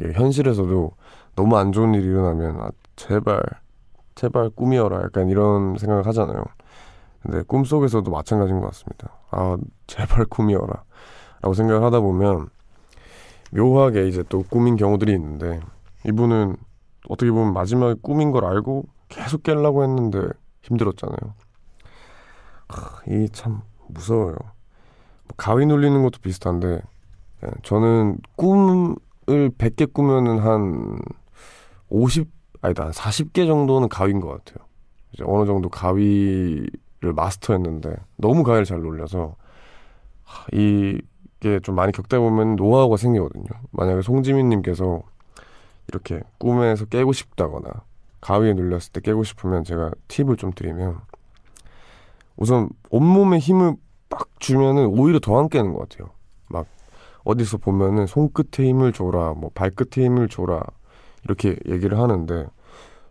이게 0.00 0.12
현실에서도 0.14 0.92
너무 1.36 1.56
안 1.58 1.70
좋은 1.72 1.94
일이 1.94 2.06
일어나면 2.06 2.60
아, 2.60 2.70
제발 2.96 3.42
제발 4.14 4.50
꿈이어라 4.50 5.02
약간 5.04 5.28
이런 5.28 5.76
생각을 5.76 6.06
하잖아요. 6.06 6.42
근데 7.22 7.42
꿈속에서도 7.42 8.10
마찬가지인 8.10 8.60
것 8.60 8.66
같습니다. 8.68 9.12
아, 9.30 9.56
제발 9.86 10.24
꿈이어라. 10.26 10.84
라고 11.40 11.54
생각을 11.54 11.82
하다 11.84 12.00
보면 12.00 12.48
묘하게 13.52 14.08
이제 14.08 14.22
또 14.28 14.42
꿈인 14.42 14.76
경우들이 14.76 15.12
있는데 15.12 15.60
이분은 16.06 16.56
어떻게 17.08 17.30
보면 17.30 17.52
마지막에 17.52 17.94
꿈인 18.02 18.30
걸 18.30 18.44
알고 18.44 18.84
계속 19.08 19.42
깰라고 19.42 19.82
했는데 19.82 20.28
힘들었잖아요. 20.62 21.34
이참 23.08 23.62
무서워요. 23.88 24.34
뭐 24.34 25.34
가위 25.36 25.66
눌리는 25.66 26.02
것도 26.02 26.18
비슷한데 26.20 26.82
네, 27.40 27.50
저는 27.62 28.18
꿈을 28.36 28.96
100개 29.26 29.92
꾸면은 29.92 30.38
한 30.40 30.98
50, 31.88 32.28
아니다, 32.60 32.84
한 32.84 32.92
40개 32.92 33.46
정도는 33.46 33.88
가위인 33.88 34.20
것 34.20 34.28
같아요. 34.28 34.66
이제 35.12 35.24
어느 35.26 35.46
정도 35.46 35.68
가위 35.68 36.66
를 37.00 37.12
마스터했는데 37.12 37.94
너무 38.16 38.42
가위를 38.42 38.64
잘 38.64 38.80
놀려서 38.80 39.36
이게 40.52 41.60
좀 41.62 41.76
많이 41.76 41.92
겪다 41.92 42.18
보면 42.18 42.56
노하우가 42.56 42.96
생기거든요. 42.96 43.46
만약에 43.70 44.02
송지민님께서 44.02 45.02
이렇게 45.88 46.20
꿈에서 46.38 46.86
깨고 46.86 47.12
싶다거나 47.12 47.70
가위에 48.20 48.52
눌렸을 48.54 48.92
때 48.92 49.00
깨고 49.00 49.22
싶으면 49.22 49.62
제가 49.62 49.92
팁을 50.08 50.36
좀 50.36 50.50
드리면 50.52 50.98
우선 52.36 52.68
온몸에 52.90 53.38
힘을 53.38 53.76
빡 54.08 54.28
주면은 54.40 54.86
오히려 54.86 55.20
더 55.20 55.38
안 55.38 55.48
깨는 55.48 55.74
것 55.74 55.88
같아요. 55.88 56.10
막 56.48 56.66
어디서 57.22 57.58
보면은 57.58 58.06
손끝에 58.06 58.66
힘을 58.66 58.92
줘라, 58.92 59.34
뭐 59.34 59.50
발끝에 59.54 60.04
힘을 60.04 60.28
줘라 60.28 60.64
이렇게 61.24 61.56
얘기를 61.68 61.98
하는데 61.98 62.46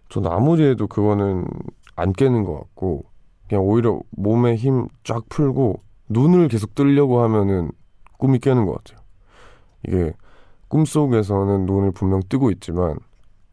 저는 0.10 0.30
아무리 0.30 0.64
해도 0.66 0.88
그거는 0.88 1.46
안 1.96 2.12
깨는 2.12 2.44
것 2.44 2.54
같고 2.56 3.06
그냥 3.48 3.64
오히려 3.64 4.00
몸에 4.12 4.56
힘 4.56 4.88
쫙 5.04 5.28
풀고 5.30 5.82
눈을 6.10 6.48
계속 6.48 6.76
뜨려고 6.76 7.22
하면은 7.22 7.72
꿈이 8.18 8.40
깨는 8.40 8.66
것 8.66 8.84
같아요. 8.84 9.04
이게 9.88 10.14
꿈속에서는 10.68 11.66
눈을 11.66 11.92
분명 11.92 12.22
뜨고 12.28 12.52
있지만 12.52 12.98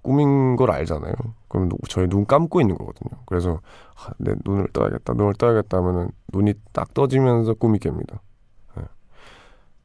꿈인 0.03 0.57
걸 0.57 0.71
알잖아요. 0.71 1.15
그럼 1.49 1.71
저희 1.89 2.09
눈 2.09 2.27
감고 2.27 2.61
있는 2.61 2.77
거거든요. 2.77 3.23
그래서 3.27 3.61
아, 3.97 4.11
내 4.19 4.35
눈을 4.45 4.69
떠야겠다, 4.73 5.15
눈을 5.15 5.35
떠야겠다 5.35 5.79
하면은 5.79 6.11
눈이 6.33 6.55
딱 6.73 6.93
떠지면서 6.93 7.55
꿈이 7.55 7.79
깹니다. 7.79 8.19
네. 8.77 8.83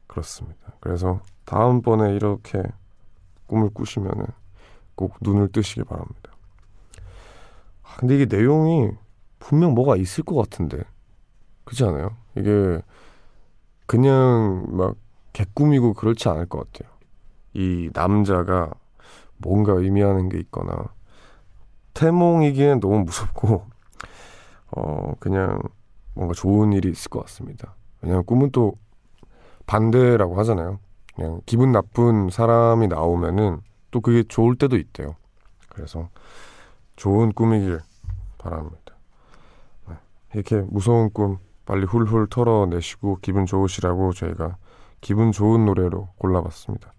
그렇습니다. 0.06 0.72
그래서 0.80 1.20
다음번에 1.44 2.14
이렇게 2.14 2.62
꿈을 3.46 3.70
꾸시면은 3.70 4.26
꼭 4.94 5.14
눈을 5.20 5.48
뜨시기 5.52 5.84
바랍니다. 5.84 6.32
아, 7.82 7.96
근데 7.96 8.16
이게 8.16 8.26
내용이 8.26 8.90
분명 9.40 9.74
뭐가 9.74 9.96
있을 9.96 10.22
것 10.22 10.36
같은데 10.36 10.78
그렇지 11.64 11.84
않아요? 11.84 12.16
이게 12.36 12.80
그냥 13.86 14.66
막 14.68 14.94
개꿈이고 15.32 15.94
그렇지 15.94 16.28
않을 16.28 16.46
것 16.46 16.70
같아요. 16.72 16.92
이 17.54 17.90
남자가 17.92 18.70
뭔가 19.38 19.72
의미하는 19.72 20.28
게 20.28 20.38
있거나 20.38 20.92
태몽이기엔 21.94 22.78
너무 22.78 23.00
무섭고 23.00 23.66
어 24.76 25.14
그냥 25.18 25.58
뭔가 26.14 26.34
좋은 26.34 26.72
일이 26.72 26.90
있을 26.90 27.08
것 27.08 27.20
같습니다. 27.22 27.74
왜냐하면 28.00 28.24
꿈은 28.24 28.50
또 28.52 28.74
반대라고 29.66 30.38
하잖아요. 30.38 30.78
그냥 31.14 31.40
기분 31.46 31.72
나쁜 31.72 32.30
사람이 32.30 32.88
나오면은 32.88 33.60
또 33.90 34.00
그게 34.00 34.22
좋을 34.22 34.56
때도 34.56 34.76
있대요. 34.76 35.16
그래서 35.68 36.08
좋은 36.96 37.32
꿈이길 37.32 37.80
바랍니다. 38.38 38.89
네. 40.32 40.40
이렇게 40.40 40.60
무서운 40.68 41.10
꿈 41.12 41.38
빨리 41.64 41.84
훌훌 41.84 42.28
털어내시고 42.28 43.18
기분 43.22 43.46
좋으시라고 43.46 44.12
저희가 44.12 44.56
기분 45.00 45.32
좋은 45.32 45.64
노래로 45.64 46.08
골라봤습니다. 46.18 46.92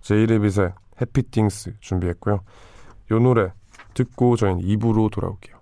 제이레빗의 0.00 0.72
해피띵스 1.00 1.76
준비했고요. 1.80 2.40
요 3.12 3.18
노래 3.18 3.52
듣고 3.94 4.36
저희는 4.36 4.62
2부로 4.62 5.10
돌아올게요. 5.10 5.59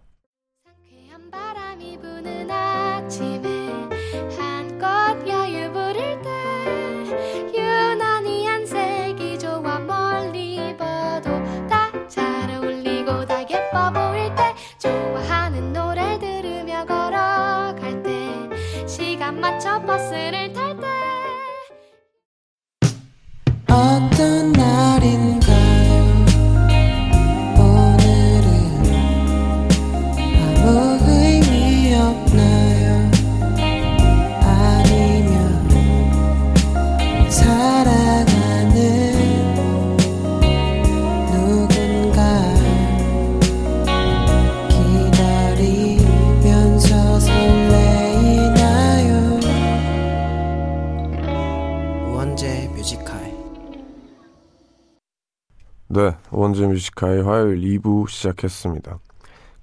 네, 55.98 56.14
우원재 56.30 56.64
Music 56.68 56.99
High 56.99 57.24
화요일 57.24 57.60
2부 57.60 58.08
시작했습니다. 58.08 59.00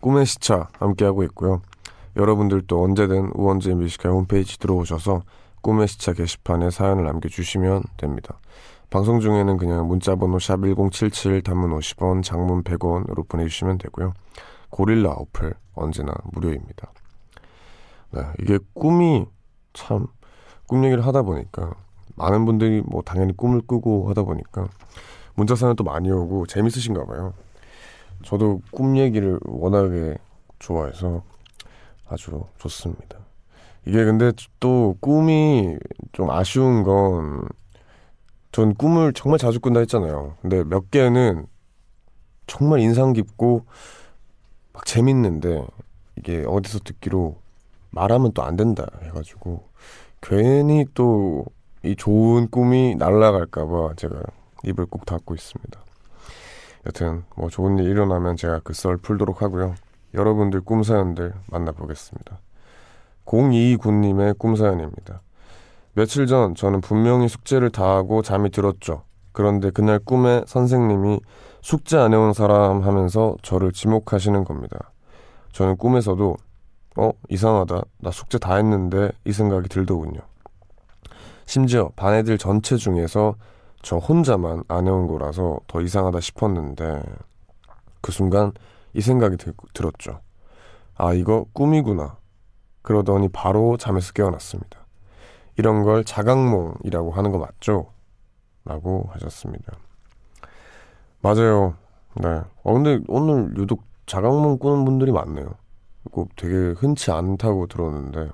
꿈의 0.01 0.25
시차 0.25 0.67
함께하고 0.79 1.23
있고요. 1.23 1.61
여러분들도 2.17 2.83
언제든 2.83 3.31
우원재 3.35 3.73
Music 3.75 3.96
High 3.96 4.13
홈페이지 4.13 4.59
들어오셔서 4.59 5.21
꿈의 5.61 5.87
시차 5.87 6.11
게시판에 6.11 6.71
사연을 6.71 7.05
남겨주시면 7.05 7.83
됩니다. 7.95 8.37
방송 8.89 9.21
중에는 9.21 9.55
그냥 9.55 9.87
문자번호 9.87 10.37
샵 10.39 10.59
1077 10.59 11.41
단문 11.41 11.71
50원, 11.79 12.21
장문 12.21 12.63
100원으로 12.63 13.29
보내주시면 13.29 13.77
되고요. 13.77 14.11
고릴라 14.71 15.11
어플 15.11 15.53
언제나 15.73 16.13
무료입니다. 16.33 16.91
네, 18.11 18.23
이게 18.41 18.59
꿈이 18.73 19.25
참, 19.71 20.07
꿈 20.67 20.83
얘기를 20.83 21.05
하다 21.05 21.21
보니까 21.21 21.75
많은 22.17 22.43
분들이 22.43 22.81
뭐 22.85 23.01
당연히 23.03 23.31
꿈을 23.37 23.61
꾸고 23.65 24.09
하다 24.09 24.23
보니까 24.23 24.67
문자 25.35 25.55
사연 25.55 25.75
또 25.75 25.83
많이 25.83 26.09
오고 26.11 26.45
재밌으신가 26.47 27.05
봐요. 27.05 27.33
저도 28.23 28.61
꿈 28.71 28.97
얘기를 28.97 29.39
워낙에 29.45 30.17
좋아해서 30.59 31.23
아주 32.07 32.43
좋습니다. 32.57 33.19
이게 33.85 34.03
근데 34.05 34.31
또 34.59 34.95
꿈이 34.99 35.77
좀 36.11 36.29
아쉬운 36.31 36.83
건 36.83 37.47
전 38.51 38.73
꿈을 38.73 39.11
정말 39.11 39.37
자주 39.37 39.59
꾼다 39.59 39.81
했잖아요. 39.81 40.37
근데 40.41 40.63
몇 40.63 40.89
개는 40.89 41.45
정말 42.47 42.79
인상 42.79 43.11
깊고 43.11 43.65
막 44.71 44.85
재밌는데 44.85 45.67
이게 46.15 46.45
어디서 46.47 46.79
듣기로 46.85 47.35
말하면 47.89 48.31
또 48.31 48.43
안 48.43 48.55
된다 48.55 48.85
해가지고 49.03 49.67
괜히 50.21 50.85
또 50.93 51.43
이 51.83 51.95
좋은 51.97 52.47
꿈이 52.49 52.95
날라갈까봐 52.95 53.95
제가 53.97 54.21
입을 54.65 54.85
꼭 54.85 55.05
닫고 55.05 55.35
있습니다. 55.35 55.79
여튼 56.87 57.23
뭐 57.35 57.49
좋은 57.49 57.77
일 57.79 57.85
일어나면 57.89 58.35
제가 58.37 58.59
그 58.59 58.73
썰 58.73 58.97
풀도록 58.97 59.41
하고요. 59.41 59.75
여러분들 60.13 60.61
꿈사연들 60.61 61.33
만나보겠습니다. 61.47 62.39
0229님의 63.25 64.37
꿈사연입니다. 64.37 65.21
며칠 65.93 66.27
전 66.27 66.55
저는 66.55 66.81
분명히 66.81 67.27
숙제를 67.27 67.69
다 67.71 67.95
하고 67.95 68.21
잠이 68.21 68.51
들었죠. 68.51 69.03
그런데 69.31 69.69
그날 69.71 69.99
꿈에 69.99 70.43
선생님이 70.45 71.19
숙제 71.61 71.97
안 71.97 72.13
해온 72.13 72.33
사람 72.33 72.81
하면서 72.83 73.35
저를 73.41 73.71
지목하시는 73.71 74.43
겁니다. 74.43 74.91
저는 75.51 75.77
꿈에서도 75.77 76.37
어 76.97 77.11
이상하다 77.29 77.81
나 77.99 78.11
숙제 78.11 78.37
다 78.37 78.55
했는데 78.55 79.11
이 79.25 79.31
생각이 79.33 79.67
들더군요. 79.67 80.19
심지어 81.45 81.89
반 81.95 82.13
애들 82.13 82.37
전체 82.37 82.77
중에서 82.77 83.35
저 83.85 83.97
혼자만 83.97 84.63
안 84.67 84.87
해온 84.87 85.05
거라서 85.05 85.59
더 85.67 85.79
이상하다 85.79 86.19
싶었는데 86.19 87.03
그 88.01 88.11
순간 88.11 88.51
이 88.95 89.01
생각이 89.01 89.37
들, 89.37 89.53
들었죠. 89.75 90.21
아, 90.95 91.13
이거 91.13 91.45
꿈이구나. 91.53 92.17
그러더니 92.81 93.29
바로 93.29 93.77
잠에서 93.77 94.11
깨어났습니다. 94.13 94.79
이런 95.57 95.83
걸 95.83 96.03
자각몽이라고 96.03 97.11
하는 97.11 97.31
거 97.31 97.37
맞죠? 97.37 97.91
라고 98.63 99.07
하셨습니다. 99.11 99.73
맞아요. 101.21 101.75
네. 102.15 102.41
어, 102.63 102.73
근데 102.73 102.99
오늘 103.07 103.55
유독 103.55 103.83
자각몽 104.07 104.57
꾸는 104.57 104.83
분들이 104.83 105.11
많네요. 105.11 105.47
이거 106.07 106.25
되게 106.35 106.71
흔치 106.71 107.11
않다고 107.11 107.67
들었는데, 107.67 108.31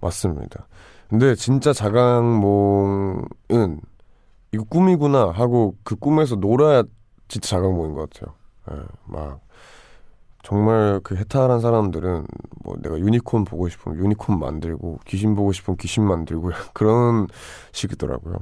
맞습니다. 0.00 0.66
근데 1.08 1.34
진짜 1.36 1.72
자각몽은 1.72 3.24
이거 4.52 4.64
꿈이구나 4.64 5.30
하고 5.30 5.76
그 5.82 5.96
꿈에서 5.96 6.36
놀아야 6.36 6.84
진짜 7.28 7.56
자각몽인 7.56 7.94
것 7.94 8.10
같아요. 8.10 8.34
예, 8.70 8.84
막 9.06 9.40
정말 10.42 11.00
그 11.02 11.16
해탈한 11.16 11.60
사람들은 11.60 12.26
뭐 12.62 12.76
내가 12.82 12.98
유니콘 12.98 13.44
보고 13.44 13.68
싶으면 13.68 13.98
유니콘 13.98 14.38
만들고 14.38 15.00
귀신 15.06 15.34
보고 15.34 15.52
싶으면 15.52 15.76
귀신 15.78 16.04
만들고 16.04 16.50
그런 16.74 17.28
식이더라고요. 17.72 18.36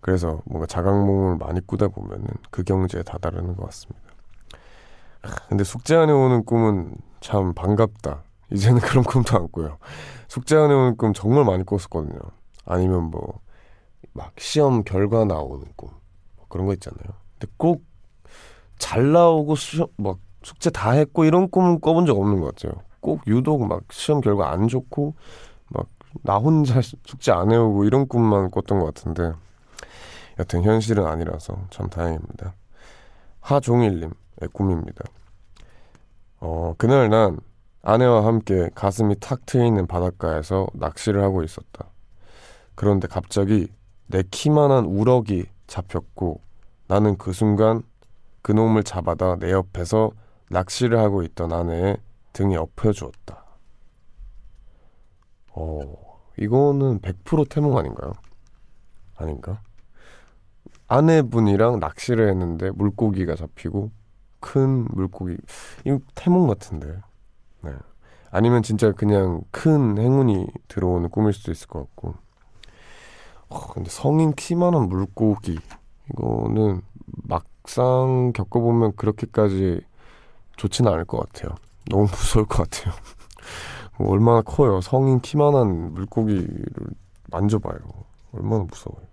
그래서 0.00 0.40
뭔가 0.44 0.66
자각몽을 0.66 1.36
많이 1.38 1.66
꾸다 1.66 1.88
보면은 1.88 2.26
그 2.50 2.62
경지에 2.62 3.02
다다르는 3.02 3.56
것 3.56 3.64
같습니다. 3.66 4.06
근데 5.48 5.64
숙제 5.64 5.96
안에 5.96 6.12
오는 6.12 6.44
꿈은 6.44 6.94
참 7.20 7.52
반갑다. 7.54 8.22
이제는 8.52 8.78
그런 8.80 9.02
꿈도 9.02 9.36
안 9.36 9.48
꾸요. 9.50 9.78
숙제 10.28 10.56
안에 10.56 10.72
오는 10.72 10.96
꿈 10.96 11.12
정말 11.12 11.44
많이 11.44 11.64
꿨었거든요. 11.64 12.18
아니면 12.64 13.04
뭐, 13.10 13.40
막 14.16 14.32
시험 14.38 14.82
결과 14.84 15.24
나오는 15.24 15.64
꿈. 15.76 15.90
뭐 16.36 16.46
그런 16.48 16.66
거 16.66 16.72
있잖아요. 16.74 17.14
근데 17.38 17.52
꼭 17.56 17.84
잘 18.78 19.12
나오고 19.12 19.56
시험, 19.56 19.88
막 19.96 20.18
숙제 20.42 20.70
다 20.70 20.90
했고 20.92 21.24
이런 21.24 21.50
꿈은 21.50 21.80
꿔본 21.80 22.06
적 22.06 22.18
없는 22.18 22.40
것 22.40 22.54
같아요. 22.54 22.82
꼭 23.00 23.22
유독 23.26 23.66
막 23.66 23.82
시험 23.90 24.20
결과 24.20 24.50
안 24.50 24.68
좋고 24.68 25.14
막 25.68 25.86
나 26.22 26.36
혼자 26.38 26.80
숙제 26.80 27.30
안 27.30 27.52
해오고 27.52 27.84
이런 27.84 28.08
꿈만 28.08 28.50
꿨던 28.50 28.78
것 28.78 28.86
같은데 28.86 29.32
여튼 30.38 30.62
현실은 30.62 31.06
아니라서 31.06 31.66
참 31.68 31.90
다행입니다. 31.90 32.54
하종일님의 33.40 34.14
꿈입니다. 34.54 35.04
어, 36.40 36.72
그날 36.78 37.10
난 37.10 37.38
아내와 37.82 38.24
함께 38.24 38.70
가슴이 38.74 39.16
탁 39.20 39.44
트이는 39.44 39.86
바닷가에서 39.86 40.68
낚시를 40.72 41.22
하고 41.22 41.42
있었다. 41.42 41.90
그런데 42.74 43.08
갑자기 43.08 43.68
내 44.08 44.22
키만한 44.30 44.84
우럭이 44.84 45.46
잡혔고 45.66 46.40
나는 46.88 47.16
그 47.18 47.32
순간 47.32 47.82
그놈을 48.42 48.84
잡아다 48.84 49.36
내 49.36 49.50
옆에서 49.50 50.12
낚시를 50.50 50.98
하고 50.98 51.22
있던 51.22 51.52
아내의 51.52 51.96
등에 52.32 52.56
엎혀주었다. 52.56 53.44
어, 55.52 55.80
이거는 56.38 57.00
100% 57.00 57.48
태몽 57.48 57.78
아닌가요? 57.78 58.12
아닌가? 59.16 59.60
아내분이랑 60.86 61.80
낚시를 61.80 62.28
했는데 62.28 62.70
물고기가 62.70 63.34
잡히고 63.34 63.90
큰 64.38 64.86
물고기 64.90 65.36
이거 65.84 65.98
태몽 66.14 66.46
같은데 66.46 67.00
네. 67.62 67.72
아니면 68.30 68.62
진짜 68.62 68.92
그냥 68.92 69.42
큰 69.50 69.98
행운이 69.98 70.46
들어오는 70.68 71.08
꿈일 71.08 71.32
수도 71.32 71.50
있을 71.50 71.66
것 71.66 71.80
같고 71.80 72.14
어, 73.48 73.66
근데 73.72 73.90
성인 73.90 74.32
키만한 74.32 74.88
물고기 74.88 75.58
이거는 76.10 76.82
막상 77.24 78.32
겪어보면 78.34 78.96
그렇게까지 78.96 79.80
좋지는 80.56 80.92
않을 80.92 81.04
것 81.04 81.18
같아요. 81.18 81.54
너무 81.90 82.04
무서울 82.10 82.46
것 82.46 82.68
같아요. 82.68 82.94
뭐 83.98 84.10
얼마나 84.10 84.42
커요. 84.42 84.80
성인 84.80 85.20
키만한 85.20 85.94
물고기를 85.94 86.66
만져봐요. 87.30 87.78
얼마나 88.32 88.64
무서워요. 88.64 89.06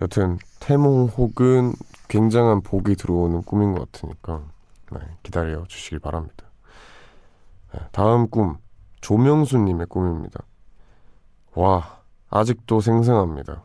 여튼 0.00 0.38
태몽 0.60 1.06
혹은 1.06 1.72
굉장한 2.08 2.62
복이 2.62 2.96
들어오는 2.96 3.42
꿈인 3.42 3.74
것 3.74 3.90
같으니까 3.92 4.42
네, 4.90 4.98
기다려 5.22 5.64
주시길 5.66 6.00
바랍니다. 6.00 6.46
네, 7.72 7.80
다음 7.92 8.28
꿈 8.28 8.58
조명수님의 9.00 9.86
꿈입니다. 9.86 10.40
와 11.54 12.01
아직도 12.32 12.80
생생합니다. 12.80 13.62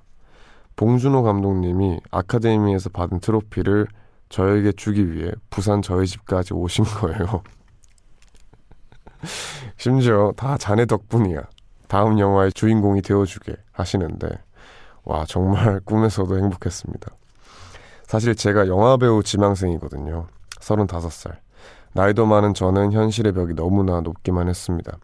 봉준호 0.76 1.24
감독님이 1.24 2.00
아카데미에서 2.12 2.90
받은 2.90 3.22
트로피를 3.22 3.88
저에게 4.30 4.74
주기 4.74 5.12
위해 5.12 5.32
부산 5.50 5.82
저희 5.82 6.06
집까지 6.06 6.54
오신 6.54 6.84
거예요. 6.84 7.42
심지어 9.78 10.34
다 10.36 10.58
자네 10.58 10.86
덕분이야. 10.86 11.42
다음 11.88 12.20
영화의 12.20 12.52
주인공이 12.52 13.02
되어주게 13.02 13.56
하시는데 13.72 14.28
와, 15.06 15.26
정말 15.26 15.80
꿈에서도 15.86 16.38
행복했습니다. 16.38 17.10
사실 18.04 18.36
제가 18.36 18.68
영화배우 18.68 19.24
지망생이거든요. 19.24 20.28
35살. 20.60 21.38
나이도 21.94 22.26
많은 22.26 22.54
저는 22.54 22.92
현실의 22.92 23.32
벽이 23.32 23.54
너무나 23.54 24.02
높기만 24.02 24.50
했습니다. 24.50 24.98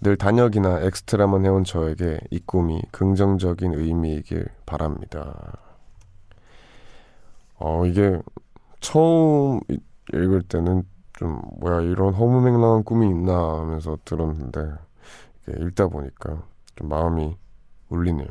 늘 0.00 0.16
단역이나 0.16 0.80
엑스트라만 0.82 1.44
해온 1.44 1.64
저에게 1.64 2.20
이 2.30 2.38
꿈이 2.38 2.82
긍정적인 2.92 3.74
의미이길 3.74 4.46
바랍니다. 4.64 5.58
어, 7.58 7.84
이게 7.84 8.20
처음 8.80 9.60
읽을 10.12 10.42
때는 10.42 10.84
좀 11.14 11.40
뭐야 11.58 11.80
이런 11.80 12.14
허무맹랑한 12.14 12.84
꿈이 12.84 13.08
있나 13.08 13.32
하면서 13.58 13.98
들었는데 14.04 14.72
읽다 15.48 15.88
보니까 15.88 16.42
좀 16.76 16.88
마음이 16.88 17.36
울리네요. 17.88 18.28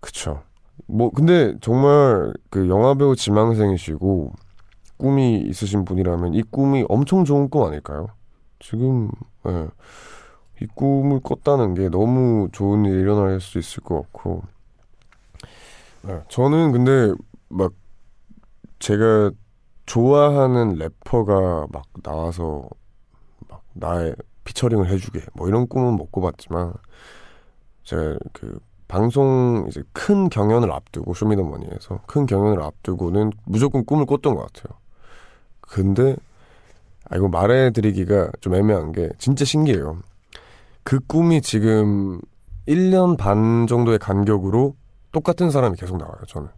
그쵸. 0.00 0.42
뭐 0.86 1.10
근데 1.10 1.56
정말 1.60 2.32
그 2.48 2.68
영화배우 2.68 3.16
지망생이시고 3.16 4.32
꿈이 4.96 5.40
있으신 5.40 5.84
분이라면 5.84 6.34
이 6.34 6.42
꿈이 6.42 6.86
엄청 6.88 7.24
좋은 7.24 7.50
꿈 7.50 7.64
아닐까요? 7.64 8.08
지금 8.60 9.10
예. 9.46 9.68
이 10.60 10.66
꿈을 10.74 11.20
꿨다는 11.20 11.74
게 11.74 11.88
너무 11.88 12.48
좋은 12.52 12.84
일이 12.84 13.00
일어날 13.00 13.40
수 13.40 13.58
있을 13.58 13.82
것 13.82 14.02
같고 14.02 14.42
예. 16.08 16.22
저는 16.28 16.72
근데 16.72 17.14
막 17.48 17.72
제가 18.78 19.30
좋아하는 19.86 20.74
래퍼가 20.74 21.66
막 21.70 21.84
나와서 22.02 22.68
막 23.48 23.62
나의 23.74 24.14
피처링을 24.44 24.88
해주게 24.88 25.20
뭐 25.34 25.48
이런 25.48 25.66
꿈은 25.66 25.94
못 25.94 26.10
꿔봤지만 26.10 26.72
제가 27.84 28.16
그 28.32 28.58
방송 28.86 29.66
이제 29.68 29.82
큰 29.92 30.28
경연을 30.28 30.72
앞두고 30.72 31.14
쇼미더머니에서 31.14 32.00
큰 32.06 32.26
경연을 32.26 32.62
앞두고는 32.62 33.32
무조건 33.44 33.84
꿈을 33.84 34.06
꿨던 34.06 34.34
것 34.34 34.52
같아요. 34.52 34.78
근데 35.60 36.16
아 37.10 37.16
이거 37.16 37.28
말해드리기가 37.28 38.32
좀 38.40 38.54
애매한 38.54 38.92
게 38.92 39.10
진짜 39.18 39.44
신기해요. 39.44 39.98
그 40.88 41.00
꿈이 41.00 41.42
지금 41.42 42.18
1년 42.66 43.18
반 43.18 43.66
정도의 43.66 43.98
간격으로 43.98 44.74
똑같은 45.12 45.50
사람이 45.50 45.76
계속 45.76 45.98
나와요, 45.98 46.16
저는. 46.26 46.48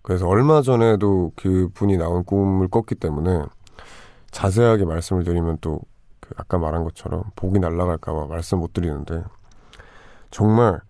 그래서 0.00 0.26
얼마 0.26 0.62
전에도 0.62 1.32
그 1.36 1.68
분이 1.74 1.98
나온 1.98 2.24
꿈을 2.24 2.68
꿨기 2.68 2.94
때문에 2.94 3.44
자세하게 4.30 4.86
말씀을 4.86 5.24
드리면 5.24 5.58
또 5.60 5.80
그 6.22 6.34
아까 6.36 6.56
말한 6.56 6.84
것처럼 6.84 7.24
복이 7.36 7.58
날아갈까봐 7.58 8.26
말씀 8.26 8.60
못 8.60 8.72
드리는데 8.72 9.24
정말 10.30 10.80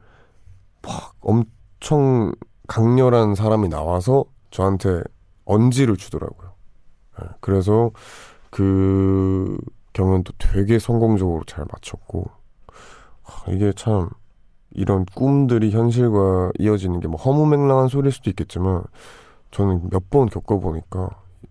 막 0.82 1.14
엄청 1.20 2.32
강렬한 2.68 3.34
사람이 3.34 3.68
나와서 3.68 4.26
저한테 4.50 5.02
언지를 5.46 5.96
주더라고요. 5.96 6.52
네, 7.18 7.28
그래서 7.40 7.90
그 8.50 9.58
경연도 9.94 10.34
되게 10.38 10.78
성공적으로 10.78 11.42
잘 11.44 11.64
마쳤고 11.72 12.30
이게 13.48 13.72
참 13.74 14.08
이런 14.70 15.04
꿈들이 15.14 15.70
현실과 15.70 16.50
이어지는 16.58 17.00
게 17.00 17.08
뭐 17.08 17.20
허무맹랑한 17.20 17.88
소리일 17.88 18.12
수도 18.12 18.30
있겠지만 18.30 18.82
저는 19.50 19.88
몇 19.90 20.08
번 20.10 20.28
겪어보니까 20.28 21.10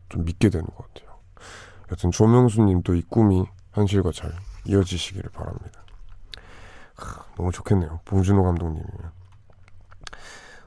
좀 0.10 0.26
믿게 0.26 0.50
되는 0.50 0.65
것 0.65 0.88
같아요. 0.94 1.12
여튼 1.91 2.12
조명수님도 2.12 2.96
이 2.96 3.02
꿈이 3.04 3.46
현실과 3.74 4.12
잘 4.13 4.32
이어지시기를 4.65 5.30
바랍니다. 5.32 5.84
하, 6.96 7.24
너무 7.38 7.52
좋겠네요. 7.52 8.00
봉준호 8.06 8.44
감독님이면. 8.44 9.12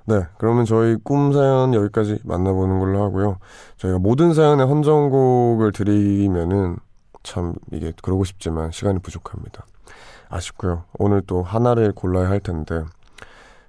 네, 0.07 0.23
그러면 0.39 0.65
저희 0.67 0.97
꿈 1.03 1.33
사연 1.33 1.73
여기까지 1.73 2.19
만나보는 2.25 2.79
걸로 2.79 3.03
하고요. 3.03 3.39
저희가 3.79 3.99
모든 3.99 4.35
사연의 4.35 4.67
헌정곡을 4.67 5.73
드리면은 5.73 6.77
참 7.23 7.55
이게 7.73 7.93
그러고 8.03 8.25
싶지만 8.25 8.71
시간이 8.71 8.99
부족합니다. 8.99 9.65
아쉽고요. 10.35 10.85
오늘 10.99 11.23
또 11.23 11.43
하나를 11.43 11.93
골라야 11.93 12.29
할 12.29 12.41
텐데 12.41 12.85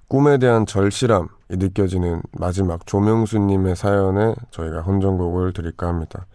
꿈에 0.08 0.38
대한 0.38 0.66
절실함이 0.66 1.28
느껴지는 1.48 2.22
마지막 2.32 2.86
조명수님의 2.86 3.76
사연에 3.76 4.34
저희가 4.50 4.82
헌정곡을 4.82 5.52
드릴까 5.52 5.86
합니다. 5.88 6.26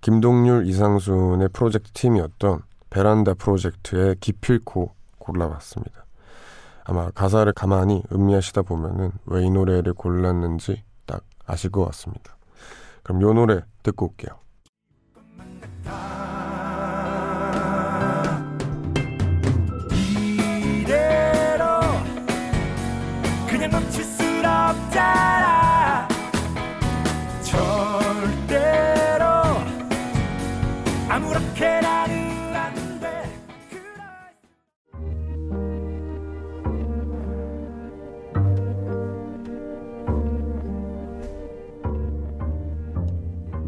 김동률, 0.00 0.66
이상순의 0.66 1.48
프로젝트 1.52 1.90
팀이었던 1.92 2.62
베란다 2.90 3.34
프로젝트의 3.34 4.16
기필코 4.20 4.92
골라봤습니다. 5.18 6.04
아마 6.84 7.10
가사를 7.10 7.52
가만히 7.52 8.02
음미하시다 8.12 8.62
보면은 8.62 9.12
왜 9.26 9.44
이 9.44 9.50
노래를 9.50 9.92
골랐는지 9.94 10.82
딱 11.06 11.22
아실 11.46 11.70
것 11.70 11.84
같습니다. 11.86 12.36
그럼 13.02 13.22
요 13.22 13.32
노래 13.32 13.60
듣고 13.82 14.06
올게요. 14.06 14.38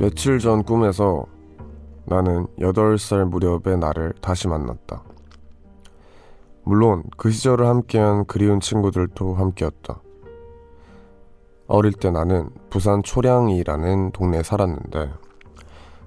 며칠 0.03 0.41
전 0.41 0.65
꿈에서 0.65 1.27
나는 2.07 2.49
8살 2.59 3.25
무렵의 3.29 3.79
나를 3.79 4.12
다시 4.21 4.49
만났다. 4.49 5.05
물론 6.65 7.05
그 7.17 7.31
시절을 7.31 7.65
함께한 7.65 8.25
그리운 8.25 8.59
친구들도 8.59 9.35
함께였다. 9.37 10.03
어릴 11.69 11.93
때 11.93 12.11
나는 12.11 12.51
부산 12.69 13.05
초량이라는 13.05 14.11
동네에 14.11 14.43
살았는데 14.43 15.12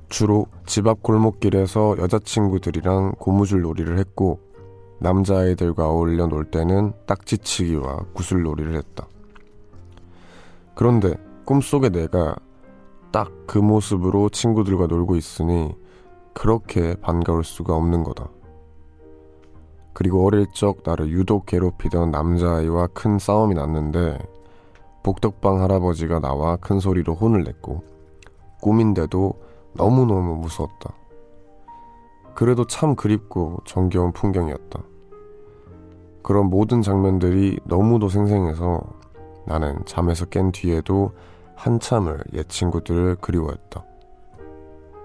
주로 0.10 0.48
집 0.66 0.88
앞 0.88 1.02
골목길에서 1.02 1.96
여자친구들이랑 1.98 3.14
고무줄 3.18 3.62
놀이를 3.62 3.98
했고 3.98 4.42
남자아이들과 5.00 5.88
어울려 5.88 6.28
놀 6.28 6.44
때는 6.52 6.92
딱지치기와 7.06 8.08
구슬놀이를 8.12 8.76
했다. 8.76 9.08
그런데 10.74 11.14
꿈속에 11.46 11.88
내가 11.88 12.36
딱 13.16 13.32
그 13.56 13.60
모습으로 13.60 14.28
친구들과 14.28 14.88
놀고 14.88 15.16
있으니 15.16 15.74
그렇게 16.34 16.96
반가울 16.96 17.46
수가 17.46 17.74
없는 17.74 18.04
거다. 18.04 18.28
그리고 19.94 20.26
어릴 20.26 20.48
적 20.54 20.80
나를 20.84 21.10
유독 21.10 21.46
괴롭히던 21.46 22.12
남자아이와 22.12 22.88
큰 22.88 23.18
싸움이 23.18 23.56
났는데 23.56 24.20
복덕방 25.04 25.62
할아버지가 25.62 26.20
나와 26.20 26.58
큰 26.58 26.82
소리로 26.82 27.14
혼을 27.14 27.46
냈고 27.46 27.82
꿈인데도 28.62 29.36
너무너무 29.76 30.36
무서웠다. 30.36 30.94
그래도 32.34 32.68
참 32.68 32.98
그립고 32.98 33.60
정겨운 33.64 34.12
풍경이었다. 34.12 34.84
그런 36.22 36.48
모든 36.48 36.82
장면들이 36.82 37.60
너무도 37.64 38.10
생생해서 38.10 38.82
나는 39.46 39.80
잠에서 39.86 40.26
깬 40.26 40.52
뒤에도 40.52 41.14
한참을 41.56 42.24
옛 42.34 42.48
친구들을 42.48 43.16
그리워했다. 43.16 43.84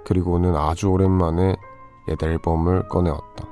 그리고는 0.04 0.56
아주 0.56 0.88
오랜만에 0.88 1.56
옛 2.08 2.22
앨범을 2.22 2.88
꺼내왔다. 2.88 3.48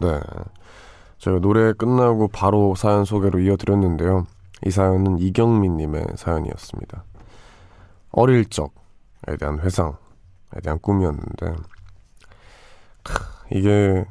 네. 0.00 0.20
제가 1.18 1.38
노래 1.38 1.72
끝나고 1.72 2.28
바로 2.28 2.74
사연 2.74 3.04
소개로 3.04 3.38
이어드렸는데요. 3.38 4.26
이 4.66 4.70
사연은 4.70 5.18
이경민님의 5.18 6.04
사연이었습니다. 6.16 7.04
어릴 8.10 8.44
적에 8.46 9.36
대한 9.38 9.60
회상에 9.60 9.94
대한 10.62 10.78
꿈이었는데, 10.80 11.54
이게, 13.52 14.04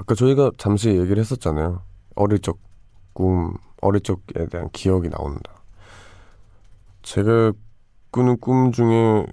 아까 0.00 0.14
저희가 0.14 0.52
잠시 0.58 0.90
얘기를 0.90 1.18
했었잖아요. 1.18 1.82
어릴 2.14 2.38
적 2.38 2.58
꿈, 3.14 3.54
어릴 3.80 4.00
적에 4.00 4.46
대한 4.48 4.68
기억이 4.70 5.08
나온다. 5.08 5.52
제가 7.02 7.52
꾸는 8.12 8.38
꿈 8.38 8.70
중에 8.70 9.26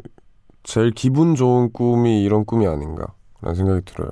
제일 0.64 0.90
기분 0.90 1.36
좋은 1.36 1.72
꿈이 1.72 2.24
이런 2.24 2.46
꿈이 2.46 2.66
아닌가, 2.66 3.14
라는 3.42 3.56
생각이 3.56 3.86
들어요. 3.86 4.10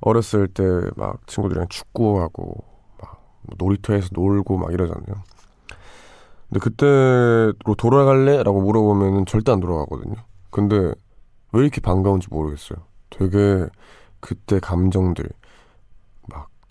어렸을 0.00 0.48
때 0.48 0.64
막 0.96 1.24
친구들이랑 1.28 1.68
축구하고 1.68 2.64
막 3.00 3.24
놀이터에서 3.56 4.08
놀고 4.10 4.58
막 4.58 4.72
이러잖아요. 4.72 5.22
근데 6.48 6.60
그때로 6.60 7.74
돌아갈래? 7.78 8.42
라고 8.42 8.60
물어보면 8.60 9.26
절대 9.26 9.52
안 9.52 9.60
돌아가거든요. 9.60 10.16
근데 10.50 10.92
왜 11.52 11.62
이렇게 11.62 11.80
반가운지 11.80 12.26
모르겠어요. 12.28 12.78
되게 13.10 13.66
그때 14.18 14.58
감정들, 14.58 15.24
막 15.24 15.43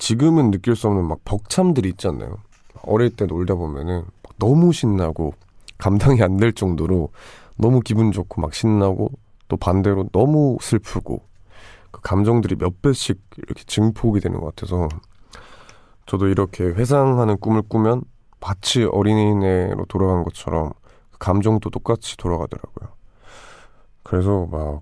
지금은 0.07 0.51
느낄 0.51 0.75
수 0.75 0.87
없는 0.87 1.07
막 1.07 1.19
벅참들이 1.23 1.87
있지 1.91 2.09
않나요? 2.09 2.35
어릴 2.81 3.15
때 3.15 3.25
놀다 3.25 3.55
보면은 3.55 4.03
너무 4.37 4.73
신나고 4.73 5.33
감당이 5.77 6.21
안 6.21 6.35
될 6.35 6.51
정도로 6.51 7.07
너무 7.55 7.79
기분 7.79 8.11
좋고 8.11 8.41
막 8.41 8.53
신나고 8.53 9.11
또 9.47 9.55
반대로 9.55 10.09
너무 10.11 10.57
슬프고 10.59 11.21
그 11.91 12.01
감정들이 12.01 12.55
몇 12.57 12.81
배씩 12.81 13.17
이렇게 13.37 13.63
증폭이 13.65 14.19
되는 14.19 14.41
것 14.41 14.53
같아서 14.53 14.89
저도 16.05 16.27
이렇게 16.27 16.65
회상하는 16.65 17.37
꿈을 17.37 17.61
꾸면 17.61 18.03
마치 18.41 18.83
어린이네로 18.83 19.85
돌아간 19.85 20.25
것처럼 20.25 20.73
그 21.11 21.17
감정도 21.17 21.69
똑같이 21.69 22.17
돌아가더라고요. 22.17 22.89
그래서 24.03 24.47
막, 24.51 24.81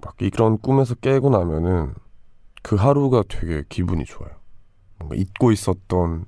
막 0.00 0.14
이런 0.18 0.58
꿈에서 0.58 0.96
깨고 0.96 1.30
나면은 1.30 1.94
그 2.64 2.74
하루가 2.74 3.22
되게 3.28 3.62
기분이 3.68 4.04
좋아요. 4.06 4.39
뭔가 5.00 5.16
잊고 5.16 5.50
있었던 5.50 6.26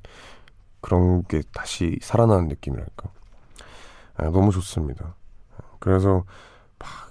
그런 0.81 1.23
게 1.25 1.43
다시 1.55 1.99
살아나는 2.03 2.49
느낌이랄까. 2.49 3.11
아, 4.17 4.25
너무 4.25 4.51
좋습니다. 4.51 5.15
그래서 5.79 6.25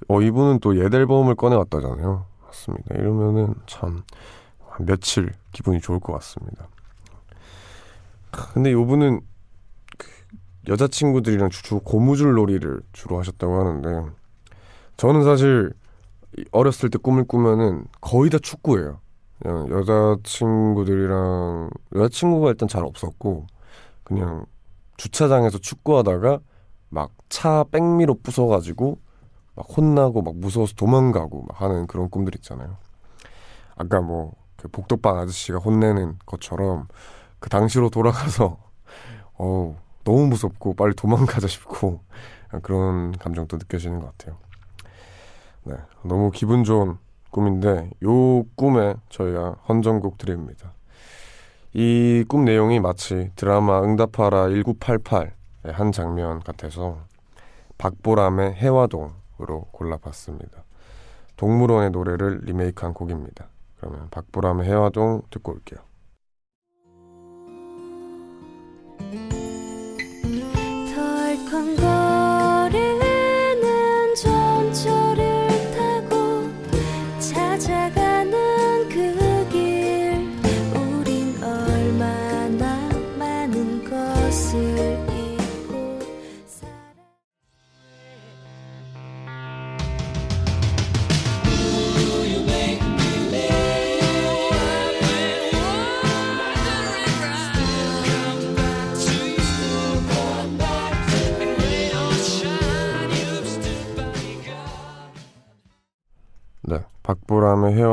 어 0.09 0.21
이분은 0.21 0.59
또 0.59 0.75
옛 0.75 0.93
앨범을 0.93 1.35
꺼내왔다잖아요. 1.35 2.25
같습니다. 2.47 2.95
이러면은 2.95 3.55
참 3.65 4.03
며칠 4.79 5.31
기분이 5.53 5.79
좋을 5.79 5.99
것 5.99 6.13
같습니다. 6.13 6.67
근데 8.53 8.71
요분은 8.71 9.21
그 9.97 10.07
여자친구들이랑 10.67 11.49
주로 11.49 11.79
고무줄 11.79 12.33
놀이를 12.33 12.81
주로 12.93 13.19
하셨다고 13.19 13.59
하는데 13.59 14.11
저는 14.97 15.23
사실 15.23 15.73
어렸을 16.51 16.89
때 16.89 16.97
꿈을 16.97 17.25
꾸면은 17.25 17.85
거의 17.99 18.29
다 18.29 18.37
축구예요. 18.39 18.99
그냥 19.41 19.69
여자친구들이랑 19.69 21.69
여자친구가 21.95 22.49
일단 22.49 22.67
잘 22.67 22.83
없었고 22.83 23.47
그냥 24.03 24.45
주차장에서 24.97 25.57
축구하다가 25.57 26.39
막 26.89 27.11
차 27.29 27.63
백미로 27.71 28.15
부숴가지고 28.21 28.97
막 29.55 29.65
혼나고 29.77 30.21
막 30.21 30.35
무서워서 30.35 30.73
도망가고 30.75 31.45
막 31.47 31.61
하는 31.61 31.87
그런 31.87 32.09
꿈들 32.09 32.35
있잖아요. 32.35 32.75
아까 33.75 34.01
뭐 34.01 34.41
그 34.61 34.67
복덕방 34.67 35.17
아저씨가 35.17 35.57
혼내는 35.57 36.19
것처럼 36.25 36.87
그 37.39 37.49
당시로 37.49 37.89
돌아가서 37.89 38.59
어 39.39 39.75
너무 40.03 40.27
무섭고 40.27 40.75
빨리 40.75 40.93
도망가자 40.93 41.47
싶고 41.47 42.01
그런 42.61 43.11
감정도 43.13 43.57
느껴지는 43.57 43.99
것 43.99 44.15
같아요. 44.15 44.37
네, 45.63 45.75
너무 46.03 46.29
기분 46.29 46.63
좋은 46.63 46.97
꿈인데 47.31 47.89
요 48.03 48.43
꿈에 48.55 48.95
저희가 49.09 49.55
헌정곡 49.67 50.17
드립니다. 50.17 50.73
이 51.73 52.25
꿈 52.27 52.45
내용이 52.45 52.79
마치 52.79 53.31
드라마 53.35 53.81
응답하라 53.81 54.49
1988의 54.49 55.31
한 55.71 55.91
장면 55.91 56.39
같아서 56.41 56.99
박보람의 57.77 58.53
해화동 58.55 59.13
으로 59.41 59.65
골라봤습니다. 59.71 60.63
동물원의 61.35 61.89
노래를 61.89 62.41
리메이크한 62.43 62.93
곡입니다. 62.93 63.47
그러면 63.79 64.07
박보람의 64.11 64.67
해화동 64.67 65.23
듣고 65.31 65.53
올게요. 65.53 65.79
박보람 71.41 72.10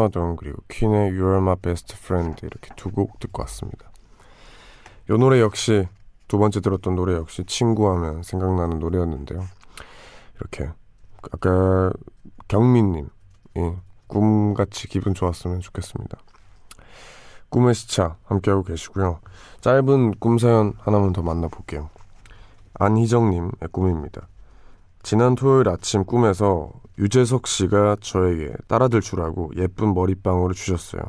의 0.08 0.12
헤어던 0.12 0.36
그리고 0.36 0.62
퀸의 0.68 1.12
You're 1.12 1.38
My 1.38 1.56
Best 1.56 1.94
Friend 1.96 2.44
이렇게 2.44 2.74
두 2.76 2.90
곡 2.90 3.18
듣고 3.20 3.42
왔습니다. 3.42 3.90
이 5.08 5.12
노래 5.12 5.40
역시 5.40 5.86
두 6.26 6.38
번째 6.38 6.60
들었던 6.60 6.94
노래 6.94 7.14
역시 7.14 7.44
친구하면 7.44 8.22
생각나는 8.22 8.78
노래였는데요. 8.78 9.44
이렇게 10.36 10.70
아까 11.32 11.92
경민님 12.48 13.08
이 13.56 13.72
꿈같이 14.06 14.88
기분 14.88 15.14
좋았으면 15.14 15.60
좋겠습니다. 15.60 16.18
꿈의 17.50 17.74
시차 17.74 18.16
함께하고 18.24 18.62
계시고요. 18.62 19.20
짧은 19.60 20.18
꿈 20.18 20.38
사연 20.38 20.74
하나만 20.78 21.12
더 21.12 21.22
만나볼게요. 21.22 21.88
안희정님의 22.74 23.52
꿈입니다. 23.72 24.28
지난 25.08 25.34
토요일 25.34 25.70
아침 25.70 26.04
꿈에서 26.04 26.70
유재석 26.98 27.46
씨가 27.46 27.96
저에게 28.02 28.52
따라들 28.66 29.00
주라고 29.00 29.50
예쁜 29.56 29.94
머리빵으로 29.94 30.52
주셨어요. 30.52 31.00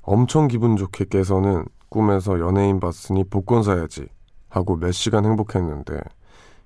엄청 0.00 0.48
기분 0.48 0.78
좋게 0.78 1.04
깨서는 1.04 1.66
꿈에서 1.90 2.40
연예인 2.40 2.80
봤으니 2.80 3.24
복권 3.24 3.62
사야지 3.62 4.08
하고 4.48 4.76
몇 4.76 4.92
시간 4.92 5.26
행복했는데 5.26 6.00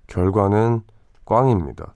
결과는 0.07 0.83
꽝입니다. 1.25 1.93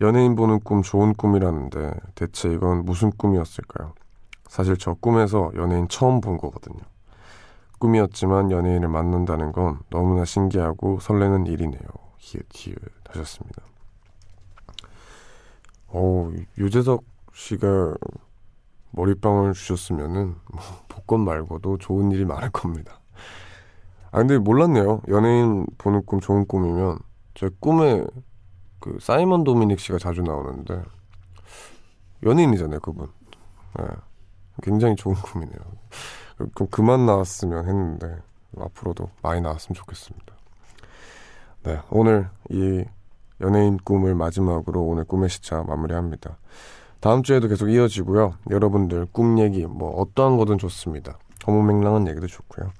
연예인 0.00 0.36
보는 0.36 0.60
꿈 0.60 0.80
좋은 0.80 1.12
꿈이라는데 1.12 1.90
대체 2.14 2.50
이건 2.50 2.86
무슨 2.86 3.10
꿈이었을까요? 3.10 3.92
사실 4.48 4.78
저 4.78 4.94
꿈에서 4.94 5.52
연예인 5.54 5.86
처음 5.88 6.22
본 6.22 6.38
거거든요. 6.38 6.80
꿈이었지만 7.78 8.50
연예인을 8.52 8.88
만난다는 8.88 9.52
건 9.52 9.80
너무나 9.90 10.24
신기하고 10.24 10.98
설레는 11.00 11.44
일이네요. 11.44 11.82
히읗 12.16 12.46
히읗 12.54 12.95
하셨습니다. 13.10 13.62
어, 15.88 16.30
유재석 16.58 17.04
씨가 17.32 17.94
머리빵을 18.92 19.52
주셨으면은 19.52 20.36
뭐 20.52 20.62
복권 20.88 21.24
말고도 21.24 21.78
좋은 21.78 22.10
일이 22.10 22.24
많을 22.24 22.50
겁니다. 22.50 23.00
아 24.10 24.18
근데 24.18 24.38
몰랐네요. 24.38 25.02
연예인 25.08 25.66
보는 25.78 26.04
꿈 26.06 26.20
좋은 26.20 26.46
꿈이면 26.46 26.98
제 27.34 27.50
꿈에 27.60 28.04
그 28.80 28.98
사이먼 29.00 29.44
도미닉 29.44 29.78
씨가 29.78 29.98
자주 29.98 30.22
나오는데 30.22 30.82
연예인이잖아요, 32.24 32.80
그분. 32.80 33.08
네. 33.78 33.84
굉장히 34.62 34.96
좋은 34.96 35.14
꿈이네요. 35.22 35.58
그럼 36.54 36.68
그만 36.70 37.06
나왔으면 37.06 37.66
했는데 37.66 38.18
앞으로도 38.58 39.10
많이 39.22 39.40
나왔으면 39.40 39.74
좋겠습니다. 39.74 40.35
네, 41.66 41.80
오늘 41.90 42.28
이 42.48 42.84
연예인 43.40 43.76
꿈을 43.78 44.14
마지막으로 44.14 44.82
오늘 44.82 45.02
꿈의 45.02 45.28
시차 45.28 45.64
마무리합니다. 45.64 46.38
다음 47.00 47.24
주에도 47.24 47.48
계속 47.48 47.68
이어지고요. 47.68 48.34
여러분들 48.50 49.06
꿈 49.10 49.40
얘기 49.40 49.66
뭐 49.66 49.90
어떠한 50.00 50.36
거든 50.36 50.58
좋습니다. 50.58 51.18
허무맹랑한 51.44 52.06
얘기도 52.06 52.28
좋고요. 52.28 52.70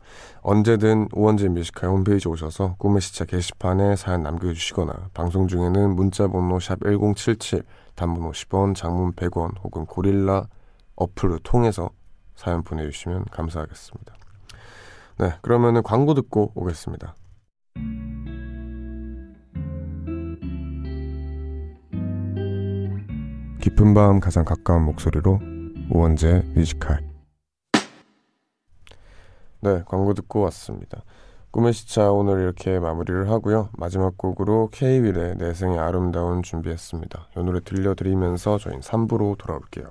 언제든 0.43 1.09
우원재 1.13 1.49
뮤지컬 1.49 1.91
홈페이지 1.91 2.29
오셔서 2.29 2.77
꿈의 2.79 3.01
시차 3.01 3.25
게시판에 3.25 3.97
사연 3.97 4.23
남겨주시거나 4.23 5.11
방송 5.13 5.49
중에는 5.49 5.97
문자번호 5.97 6.61
샵 6.61 6.79
1077 6.85 7.65
단문 7.97 8.31
50원 8.31 8.77
장문 8.77 9.15
100원 9.15 9.65
혹은 9.65 9.85
고릴라 9.85 10.47
어플을 10.95 11.41
통해서 11.43 11.91
사연 12.37 12.63
보내주시면 12.63 13.25
감사하겠습니다. 13.33 14.15
네, 15.19 15.33
그러면은 15.43 15.83
광고 15.83 16.15
듣고 16.15 16.53
오겠습니다. 16.55 17.17
깊은 23.67 23.95
밤 23.95 24.21
가장 24.21 24.45
가까운 24.45 24.85
목소리로 24.85 25.41
우원재 25.91 26.45
뮤지컬 26.55 27.01
네, 29.61 29.83
광고 29.87 30.15
듣고 30.15 30.41
왔습니다. 30.43 31.03
꿈의 31.51 31.73
시차 31.73 32.13
오늘 32.13 32.43
이렇게 32.43 32.79
마무리를 32.79 33.29
하고요. 33.29 33.71
마지막 33.77 34.17
곡으로 34.17 34.69
K-윌의 34.71 35.35
내생의 35.39 35.81
아름다운 35.81 36.45
준비했습니다. 36.45 37.31
이 37.37 37.43
노래 37.43 37.59
들려드리면서 37.59 38.59
저희는 38.59 38.83
3부로 38.83 39.37
돌아올게요. 39.37 39.91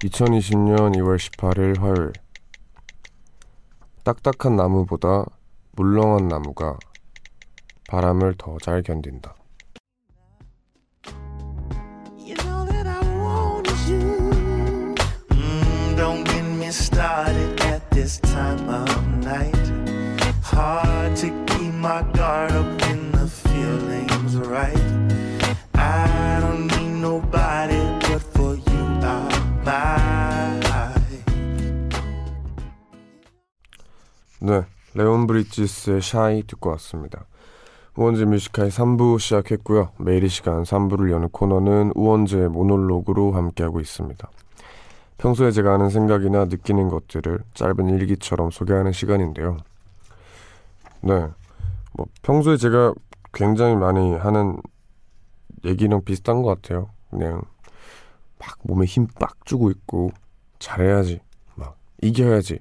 2020년 0.00 0.94
2월 0.96 1.16
18일 1.16 1.80
화요일. 1.80 2.12
딱딱한 4.04 4.54
나무보다 4.56 5.24
물렁한 5.72 6.28
나무가 6.28 6.76
바람을 7.88 8.34
더 8.36 8.58
잘 8.58 8.82
견딘다. 8.82 9.34
네. 34.46 34.64
레온 34.94 35.26
브리지스의 35.26 36.00
Shy 36.00 36.44
듣고 36.44 36.70
왔습니다. 36.70 37.26
우원재 37.96 38.26
Music 38.26 38.49
High 38.49 38.68
3부 38.68 39.18
시작했고요. 39.18 39.90
매일 39.98 40.22
이 40.22 40.28
시간 40.28 40.62
3부를 40.62 41.10
여는 41.10 41.30
코너는 41.30 41.90
우원재 41.96 42.46
모놀로그로 42.46 43.32
함께하고 43.32 43.80
있습니다. 43.80 44.30
평소에 45.18 45.50
제가 45.50 45.72
하는 45.72 45.90
생각이나 45.90 46.44
느끼는 46.44 46.90
것들을 46.90 47.40
짧은 47.54 47.88
일기처럼 47.88 48.52
소개하는 48.52 48.92
시간인데요. 48.92 49.56
네. 51.00 51.26
뭐 51.94 52.06
평소에 52.22 52.56
제가 52.56 52.94
굉장히 53.34 53.74
많이 53.74 54.14
하는 54.14 54.62
얘기랑 55.64 56.04
비슷한 56.04 56.42
것 56.42 56.62
같아요. 56.62 56.90
그냥 57.10 57.42
막 58.38 58.58
몸에 58.62 58.84
힘 58.86 59.08
빡 59.18 59.44
주고 59.44 59.72
있고 59.72 60.12
잘해야지, 60.60 61.18
막 61.56 61.76
이겨야지 62.00 62.60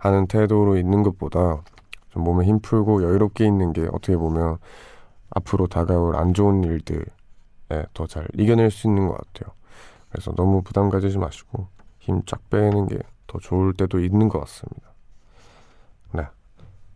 하는 0.00 0.26
태도로 0.26 0.76
있는 0.76 1.04
것보다 1.04 1.62
좀 2.08 2.24
몸에 2.24 2.44
힘 2.44 2.58
풀고 2.60 3.04
여유롭게 3.04 3.46
있는 3.46 3.72
게 3.72 3.86
어떻게 3.92 4.16
보면 4.16 4.58
앞으로 5.30 5.68
다가올 5.68 6.16
안 6.16 6.34
좋은 6.34 6.64
일들에 6.64 7.04
더 7.94 8.06
잘 8.06 8.26
이겨낼 8.36 8.72
수 8.72 8.88
있는 8.88 9.06
것 9.06 9.16
같아요. 9.16 9.54
그래서 10.10 10.32
너무 10.32 10.62
부담 10.62 10.90
가지지 10.90 11.18
마시고 11.18 11.68
힘 12.00 12.22
쫙 12.26 12.40
빼는 12.50 12.88
게 12.88 12.98
더 13.30 13.38
좋을 13.38 13.74
때도 13.74 14.00
있는 14.00 14.28
것 14.28 14.40
같습니다. 14.40 14.92
네. 16.12 16.24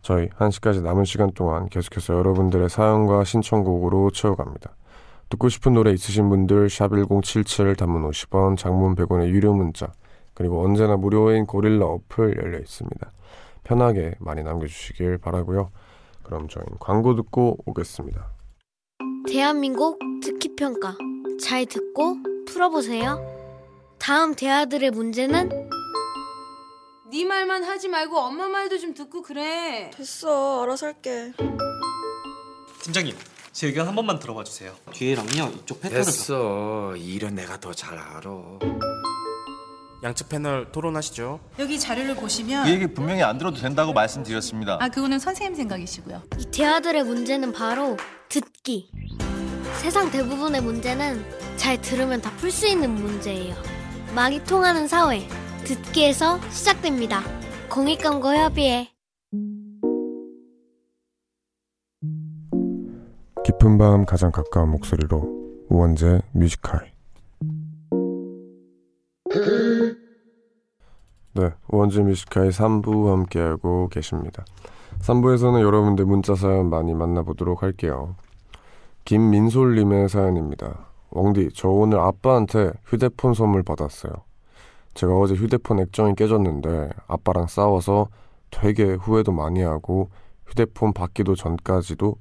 저희 0.01 0.27
1시까지 0.27 0.81
남은 0.83 1.05
시간 1.05 1.31
동안 1.31 1.69
계속해서 1.69 2.13
여러분들의 2.13 2.67
사연과 2.69 3.23
신청곡으로 3.23 4.11
채워갑니다. 4.11 4.75
듣고 5.29 5.47
싶은 5.47 5.73
노래 5.73 5.91
있으신 5.91 6.27
분들 6.27 6.69
샵 6.69 6.91
1077 6.91 7.77
단문 7.77 8.03
50원 8.09 8.57
장문 8.57 8.95
100원의 8.95 9.29
유료 9.29 9.53
문자 9.53 9.87
그리고 10.35 10.63
언제나 10.63 10.95
무료인 10.97 11.45
고릴라 11.47 11.85
어플 11.87 12.37
열려 12.37 12.59
있습니다. 12.59 13.11
편하게 13.63 14.13
많이 14.19 14.43
남겨주시길 14.43 15.17
바라고요. 15.17 15.71
그럼 16.23 16.47
저희는 16.47 16.77
광고 16.79 17.15
듣고 17.15 17.57
오겠습니다. 17.65 18.27
대한민국 19.27 19.97
듣기 20.21 20.55
평가 20.55 20.95
잘 21.41 21.65
듣고 21.65 22.17
풀어보세요. 22.47 23.19
다음 23.97 24.35
대화들의 24.35 24.91
문제는 24.91 25.49
네 27.11 27.23
말만 27.25 27.63
하지 27.63 27.87
말고 27.87 28.17
엄마 28.17 28.47
말도 28.47 28.77
좀 28.77 28.93
듣고 28.93 29.21
그래. 29.21 29.89
됐어, 29.95 30.63
알아서 30.63 30.87
할게. 30.87 31.31
팀장님, 32.81 33.15
제 33.51 33.67
의견 33.67 33.87
한 33.87 33.95
번만 33.95 34.19
들어봐 34.19 34.43
주세요. 34.43 34.73
뒤에랑요 34.91 35.51
이쪽 35.55 35.81
패턴을 35.81 36.03
됐어. 36.05 36.95
일은 36.97 37.35
내가 37.35 37.59
더 37.59 37.73
잘 37.73 37.97
알아. 37.97 38.21
양측 40.03 40.29
패널 40.29 40.71
토론하시죠. 40.71 41.39
여기 41.59 41.79
자료를 41.79 42.15
보시면 42.15 42.65
그 42.65 42.69
얘기 42.71 42.87
분명히 42.87 43.23
안 43.23 43.37
들어도 43.37 43.59
된다고 43.59 43.93
말씀드렸습니다. 43.93 44.77
아 44.81 44.89
그거는 44.89 45.19
선생님 45.19 45.55
생각이시고요. 45.55 46.21
이 46.39 46.45
대화들의 46.51 47.03
문제는 47.03 47.53
바로 47.53 47.97
듣기. 48.29 48.91
세상 49.81 50.09
대부분의 50.11 50.61
문제는 50.61 51.23
잘 51.57 51.81
들으면 51.81 52.21
다 52.21 52.31
풀 52.37 52.51
수 52.51 52.67
있는 52.67 52.91
문제예요. 52.95 53.55
말이 54.13 54.43
통하는 54.43 54.87
사회 54.87 55.27
듣기에서 55.63 56.39
시작됩니다. 56.51 57.21
공익광고 57.69 58.33
협의회 58.35 58.89
깊은 63.43 63.77
밤 63.77 64.05
가장 64.05 64.31
가까운 64.31 64.69
목소리로 64.71 65.65
우원재의 65.69 66.21
Music 66.33 66.65
High 66.65 66.91
네, 71.37 71.51
우원재 71.67 72.01
뮤지컬 72.03 72.47
3부 72.47 73.09
함께하고 73.09 73.89
계십니다. 73.89 74.45
3부에서는 74.99 75.59
여러분들 75.59 76.05
문자 76.05 76.33
사연 76.33 76.69
많이 76.69 76.93
만나보도록 76.93 77.61
할게요. 77.61 78.15
김민솔님의 79.03 80.07
사연입니다. 80.07 80.85
웡디, 81.11 81.49
저 81.53 81.67
오늘 81.67 81.99
아빠한테 81.99 82.71
휴대폰 82.85 83.33
선물 83.33 83.63
받았어요. 83.63 84.13
제가 84.93 85.13
어제 85.13 85.33
휴대폰 85.33 85.79
액정이 85.79 86.15
깨졌는데 86.15 86.91
아빠랑 87.07 87.47
싸워서 87.47 88.07
되게 88.49 88.93
후회도 88.93 89.33
많이 89.33 89.61
하고 89.61 90.09
휴대폰 90.45 90.93
받기도 90.93 91.35
전까지도 91.35 92.15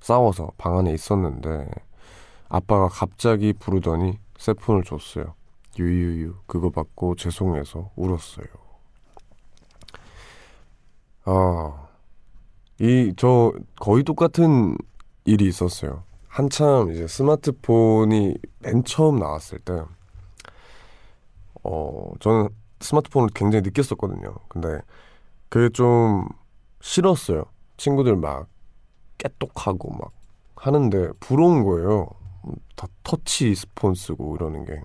싸워서 0.00 0.50
방 0.58 0.76
안에 0.78 0.92
있었는데 0.92 1.70
아빠가 2.48 2.88
갑자기 2.88 3.52
부르더니 3.52 4.18
새 4.36 4.52
폰을 4.52 4.82
줬어요. 4.82 5.34
유유유 5.78 6.34
그거 6.46 6.70
받고 6.70 7.16
죄송해서 7.16 7.90
울었어요. 7.96 8.46
아, 11.24 11.88
이 12.80 13.12
저 13.16 13.52
거의 13.80 14.04
똑같은 14.04 14.76
일이 15.24 15.46
있었어요. 15.48 16.04
한참 16.28 16.90
이제 16.92 17.06
스마트폰이 17.06 18.34
맨 18.60 18.84
처음 18.84 19.18
나왔을 19.18 19.58
때, 19.60 19.82
어 21.62 22.12
저는 22.20 22.48
스마트폰을 22.80 23.28
굉장히 23.34 23.62
늦게 23.62 23.82
썼거든요. 23.82 24.34
근데 24.48 24.80
그게 25.48 25.68
좀 25.70 26.28
싫었어요. 26.80 27.44
친구들 27.76 28.16
막 28.16 28.48
깨똑하고 29.18 29.92
막 29.94 30.12
하는데 30.56 31.10
부러운 31.20 31.64
거예요. 31.64 32.08
다 32.76 32.86
터치 33.02 33.54
스폰 33.54 33.94
쓰고 33.94 34.36
이러는 34.36 34.64
게. 34.64 34.80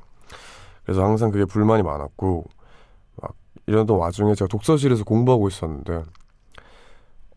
그래서 0.83 1.03
항상 1.03 1.31
그게 1.31 1.45
불만이 1.45 1.83
많았고 1.83 2.45
막 3.21 3.35
이러던 3.67 3.97
와중에 3.97 4.35
제가 4.35 4.47
독서실에서 4.47 5.03
공부하고 5.03 5.47
있었는데 5.47 6.03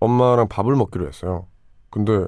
엄마랑 0.01 0.49
밥을 0.49 0.75
먹기로 0.77 1.07
했어요. 1.07 1.47
근데 1.91 2.27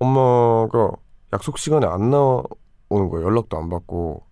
엄마가 0.00 0.92
약속 1.32 1.58
시간에 1.58 1.86
안 1.86 2.10
나오는 2.10 2.44
거예요. 2.90 3.26
연락도 3.26 3.56
안 3.56 3.68
받고. 3.68 4.22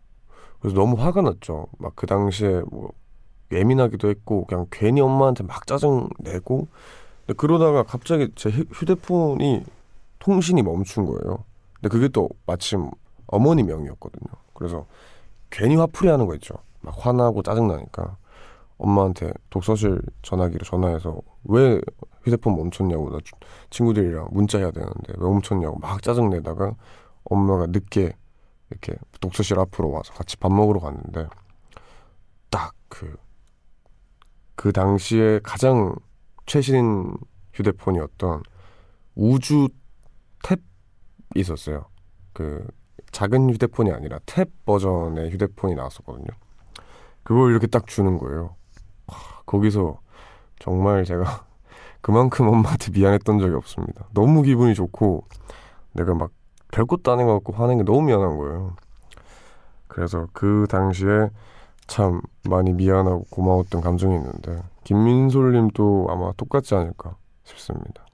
그래서 0.60 0.76
너무 0.76 0.96
화가 1.00 1.22
났죠. 1.22 1.68
막 1.78 1.92
그 1.96 2.06
당시에 2.06 2.62
뭐 2.70 2.92
예민하기도 3.52 4.08
했고 4.08 4.44
그냥 4.46 4.66
괜히 4.70 5.00
엄마한테 5.00 5.44
막 5.44 5.66
짜증 5.66 6.08
내고 6.20 6.68
근데 7.26 7.34
그러다가 7.36 7.82
갑자기 7.82 8.30
제 8.34 8.50
휴대폰이 8.50 9.64
통신이 10.18 10.62
멈춘 10.62 11.06
거예요. 11.06 11.44
근데 11.74 11.88
그게 11.88 12.08
또 12.08 12.28
마침 12.46 12.90
어머니 13.26 13.62
명이었거든요. 13.62 14.30
그래서 14.54 14.86
괜히 15.50 15.76
화풀이 15.76 16.08
하는 16.08 16.26
거 16.26 16.34
있죠. 16.36 16.54
막 16.80 16.94
화나고 16.98 17.42
짜증나니까 17.42 18.16
엄마한테 18.78 19.32
독서실 19.50 20.00
전화기로 20.22 20.64
전화해서 20.64 21.20
왜 21.44 21.80
휴대폰 22.22 22.56
멈췄냐고 22.56 23.10
나 23.10 23.18
친구들이랑 23.70 24.28
문자해야 24.32 24.70
되는데 24.70 25.12
왜 25.16 25.28
멈췄냐고 25.28 25.78
막 25.78 26.02
짜증내다가 26.02 26.74
엄마가 27.24 27.66
늦게 27.66 28.16
이렇게 28.70 28.94
독서실 29.20 29.58
앞으로 29.58 29.90
와서 29.90 30.12
같이 30.14 30.36
밥 30.36 30.52
먹으러 30.52 30.80
갔는데 30.80 31.28
딱그그 32.50 33.18
당시에 34.72 35.40
가장 35.42 35.94
최신 36.46 37.14
휴대폰이었던 37.54 38.42
우주 39.14 39.68
탭 40.42 40.60
있었어요. 41.34 41.86
그 42.32 42.66
작은 43.12 43.50
휴대폰이 43.50 43.92
아니라 43.92 44.18
탭 44.20 44.50
버전의 44.64 45.30
휴대폰이 45.30 45.74
나왔었거든요. 45.74 46.28
그걸 47.22 47.50
이렇게 47.50 47.66
딱 47.66 47.86
주는 47.86 48.18
거예요. 48.18 48.54
거기서 49.46 50.00
정말 50.58 51.04
제가 51.04 51.24
그만큼 52.00 52.48
엄마한테 52.48 52.92
미안했던 52.92 53.38
적이 53.38 53.54
없습니다. 53.54 54.06
너무 54.12 54.42
기분이 54.42 54.74
좋고 54.74 55.24
내가 55.92 56.14
막 56.14 56.30
별것도 56.72 57.12
안 57.12 57.20
해갖고 57.20 57.52
화낸 57.52 57.78
게 57.78 57.84
너무 57.84 58.02
미안한 58.02 58.36
거예요. 58.36 58.74
그래서 59.88 60.28
그 60.32 60.66
당시에 60.70 61.30
참 61.86 62.20
많이 62.48 62.72
미안하고 62.72 63.24
고마웠던 63.30 63.80
감정이 63.80 64.14
있는데 64.14 64.62
김민솔님도 64.84 66.06
아마 66.08 66.32
똑같지 66.36 66.76
않을까 66.76 67.16
싶습니다. 67.42 68.06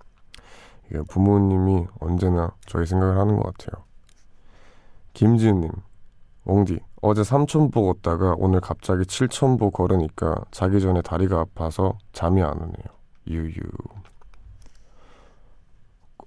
이게 0.90 1.00
부모님이 1.08 1.86
언제나 2.00 2.52
저희 2.66 2.86
생각을 2.86 3.18
하는 3.18 3.36
것 3.36 3.56
같아요. 3.56 3.85
김지은님, 5.16 5.70
옹디, 6.44 6.78
어제 7.00 7.22
3천보 7.22 7.72
걷다가 7.72 8.34
오늘 8.36 8.60
갑자기 8.60 9.04
7천보 9.04 9.72
걸으니까 9.72 10.44
자기 10.50 10.78
전에 10.78 11.00
다리가 11.00 11.40
아파서 11.40 11.96
잠이 12.12 12.42
안 12.42 12.52
오네요. 12.52 12.74
유유. 13.26 13.62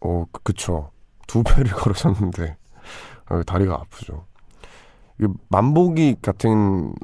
어, 0.02 0.26
그쵸. 0.44 0.90
두 1.28 1.44
배를 1.44 1.66
걸으셨는데 1.78 2.58
어, 3.30 3.44
다리가 3.44 3.76
아프죠. 3.76 4.26
이 5.22 5.28
만보기 5.50 6.16
같은 6.24 6.96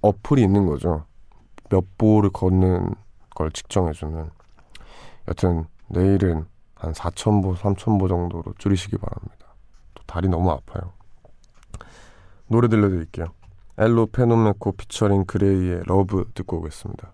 어플이 0.00 0.42
있는 0.42 0.64
거죠. 0.64 1.04
몇 1.68 1.84
보를 1.98 2.30
걷는 2.30 2.94
걸 3.34 3.50
측정해주는. 3.50 4.30
여튼 5.28 5.66
내일은 5.88 6.46
한 6.74 6.92
4,000보, 6.94 7.54
3,000보 7.54 8.08
정도로 8.08 8.54
줄이시기 8.56 8.96
바랍니다. 8.96 9.54
또 9.92 10.02
다리 10.06 10.26
너무 10.26 10.50
아파요. 10.50 10.96
노래 12.48 12.68
들려드릴게요. 12.68 13.26
ELO 13.78 14.06
PENOMECO 14.06 14.72
피처링 14.72 15.24
GRAY의 15.26 15.82
Love 15.86 16.30
듣고 16.34 16.58
오겠습니다. 16.58 17.12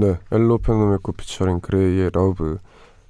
네, 0.00 0.18
ELO 0.32 0.56
PENOMECO 0.56 1.12
피처링 1.12 1.60
GRAY의 1.60 2.08
Love, 2.14 2.56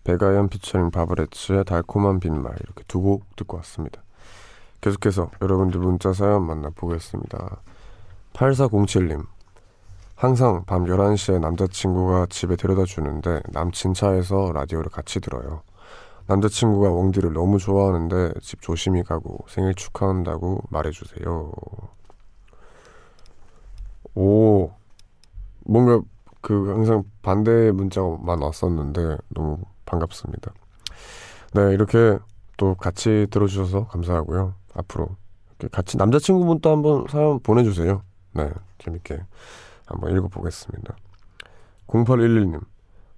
백아연 0.03 0.49
피처링 0.49 0.91
바버렛츠의 0.91 1.65
달콤한 1.65 2.19
빈말 2.19 2.57
이렇게 2.65 2.83
두 2.89 3.01
곡 3.01 3.37
듣고 3.37 3.59
왔습니다. 3.59 4.03
계속해서 4.81 5.31
여러분들 5.41 5.79
문자 5.79 6.13
사연 6.13 6.45
만나보겠습니다. 6.49 7.61
8407님 8.33 9.25
항상 10.17 10.65
밤 10.67 10.85
11시에 10.87 11.39
남자친구가 11.39 12.27
집에 12.29 12.57
데려다 12.57 12.85
주는데 12.85 13.41
남친 13.51 13.95
차에서 13.95 14.51
라디오를 14.53 14.91
같이 14.91 15.21
들어요. 15.21 15.63
남자친구가 16.27 16.91
웡디를 16.91 17.33
너무 17.33 17.59
좋아하는데 17.59 18.33
집 18.43 18.63
조심히 18.63 19.05
가고 19.05 19.39
생일 19.49 19.77
축하한다고 19.77 20.65
말해주세요. 20.71 21.53
오, 24.17 24.73
뭔가 25.65 26.01
그 26.41 26.71
항상 26.71 27.05
반대 27.23 27.71
문자만 27.71 28.43
왔었는데 28.43 29.19
너무 29.31 29.59
반갑습니다. 29.87 30.53
네, 31.55 31.73
이렇게 31.73 32.19
또 32.57 32.75
같이 32.75 33.27
들어주셔서 33.31 33.87
감사하고요. 33.89 34.55
앞으로 34.75 35.09
같이 35.73 35.97
남자친구분 35.97 36.61
도 36.61 36.71
한번 36.71 37.07
사연 37.09 37.41
보내주세요. 37.41 38.03
네, 38.35 38.51
재밌게 38.79 39.21
한번 39.87 40.17
읽어보겠습니다. 40.17 40.97
0811님, 41.89 42.61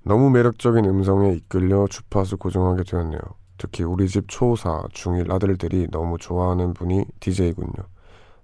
너무 0.04 0.30
매력적인 0.30 0.84
음성에 0.84 1.34
이끌려 1.34 1.86
주파수 1.88 2.38
고정하게 2.38 2.84
되었네요. 2.84 3.20
특히 3.58 3.84
우리 3.84 4.08
집 4.08 4.26
초4, 4.26 4.90
중1 4.90 5.30
아들들이 5.30 5.86
너무 5.90 6.18
좋아하는 6.18 6.74
분이 6.74 7.04
DJ군요. 7.20 7.72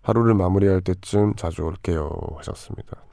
하루를 0.03 0.35
마무리할 0.35 0.81
때쯤 0.83 1.35
자주 1.35 1.63
올게요 1.63 2.11
하셨습니다. 2.37 3.08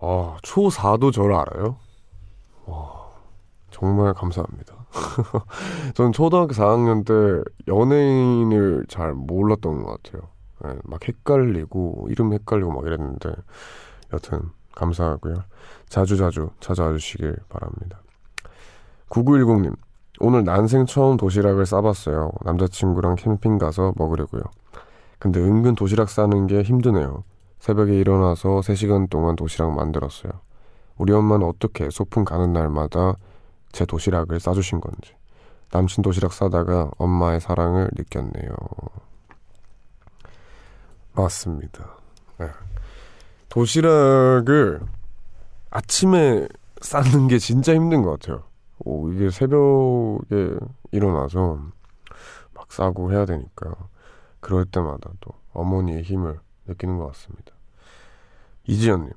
아, 0.00 0.36
초4도 0.42 1.12
저를 1.12 1.34
알아요? 1.34 1.76
와, 2.66 3.10
정말 3.70 4.14
감사합니다. 4.14 4.74
저는 5.94 6.12
초등학교 6.12 6.52
4학년 6.52 7.04
때 7.04 7.42
연예인을 7.68 8.86
잘 8.88 9.12
몰랐던 9.12 9.82
것 9.82 10.02
같아요. 10.02 10.28
네, 10.64 10.78
막 10.84 11.06
헷갈리고, 11.06 12.08
이름 12.10 12.32
헷갈리고 12.32 12.72
막 12.72 12.86
이랬는데, 12.86 13.30
여튼, 14.12 14.50
감사하고요. 14.74 15.44
자주자주 15.88 16.50
찾아와 16.60 16.92
주시길 16.92 17.36
바랍니다. 17.48 18.00
9910님, 19.10 19.76
오늘 20.20 20.44
난생 20.44 20.86
처음 20.86 21.16
도시락을 21.16 21.66
싸봤어요. 21.66 22.30
남자친구랑 22.44 23.16
캠핑 23.16 23.58
가서 23.58 23.92
먹으려고요. 23.96 24.42
근데 25.18 25.40
은근 25.40 25.74
도시락 25.74 26.08
싸는 26.08 26.46
게 26.46 26.62
힘드네요. 26.62 27.24
새벽에 27.60 27.94
일어나서 27.94 28.60
3시간 28.60 29.08
동안 29.10 29.36
도시락 29.36 29.72
만들었어요. 29.74 30.32
우리 30.96 31.12
엄마는 31.12 31.46
어떻게 31.46 31.88
소풍 31.90 32.24
가는 32.24 32.52
날마다 32.52 33.14
제 33.70 33.84
도시락을 33.84 34.40
싸주신 34.40 34.80
건지. 34.80 35.14
남친 35.70 36.02
도시락 36.02 36.32
싸다가 36.32 36.90
엄마의 36.96 37.40
사랑을 37.40 37.88
느꼈네요. 37.96 38.50
맞습니다. 41.12 41.96
네. 42.38 42.48
도시락을 43.50 44.80
아침에 45.70 46.48
싸는 46.80 47.28
게 47.28 47.38
진짜 47.38 47.74
힘든 47.74 48.02
것 48.02 48.18
같아요. 48.18 48.42
오, 48.80 49.10
이게 49.12 49.30
새벽에 49.30 50.56
일어나서 50.92 51.60
막 52.54 52.72
싸고 52.72 53.12
해야 53.12 53.26
되니까 53.26 53.74
그럴 54.40 54.64
때마다 54.64 55.10
또 55.20 55.32
어머니의 55.52 56.02
힘을 56.02 56.40
느끼는 56.70 56.98
것 56.98 57.06
같습니다. 57.08 57.52
이지연님, 58.66 59.10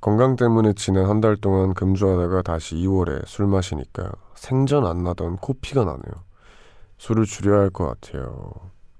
건강 0.00 0.36
때문에 0.36 0.72
지난 0.74 1.06
한 1.06 1.20
달 1.20 1.36
동안 1.36 1.74
금주하다가 1.74 2.42
다시 2.42 2.76
2월에 2.76 3.26
술 3.26 3.46
마시니까 3.46 4.10
생전 4.34 4.86
안 4.86 5.02
나던 5.02 5.36
코피가 5.38 5.84
나네요. 5.84 6.24
술을 6.98 7.24
줄여야 7.26 7.60
할 7.60 7.70
것 7.70 7.86
같아요. 7.86 8.52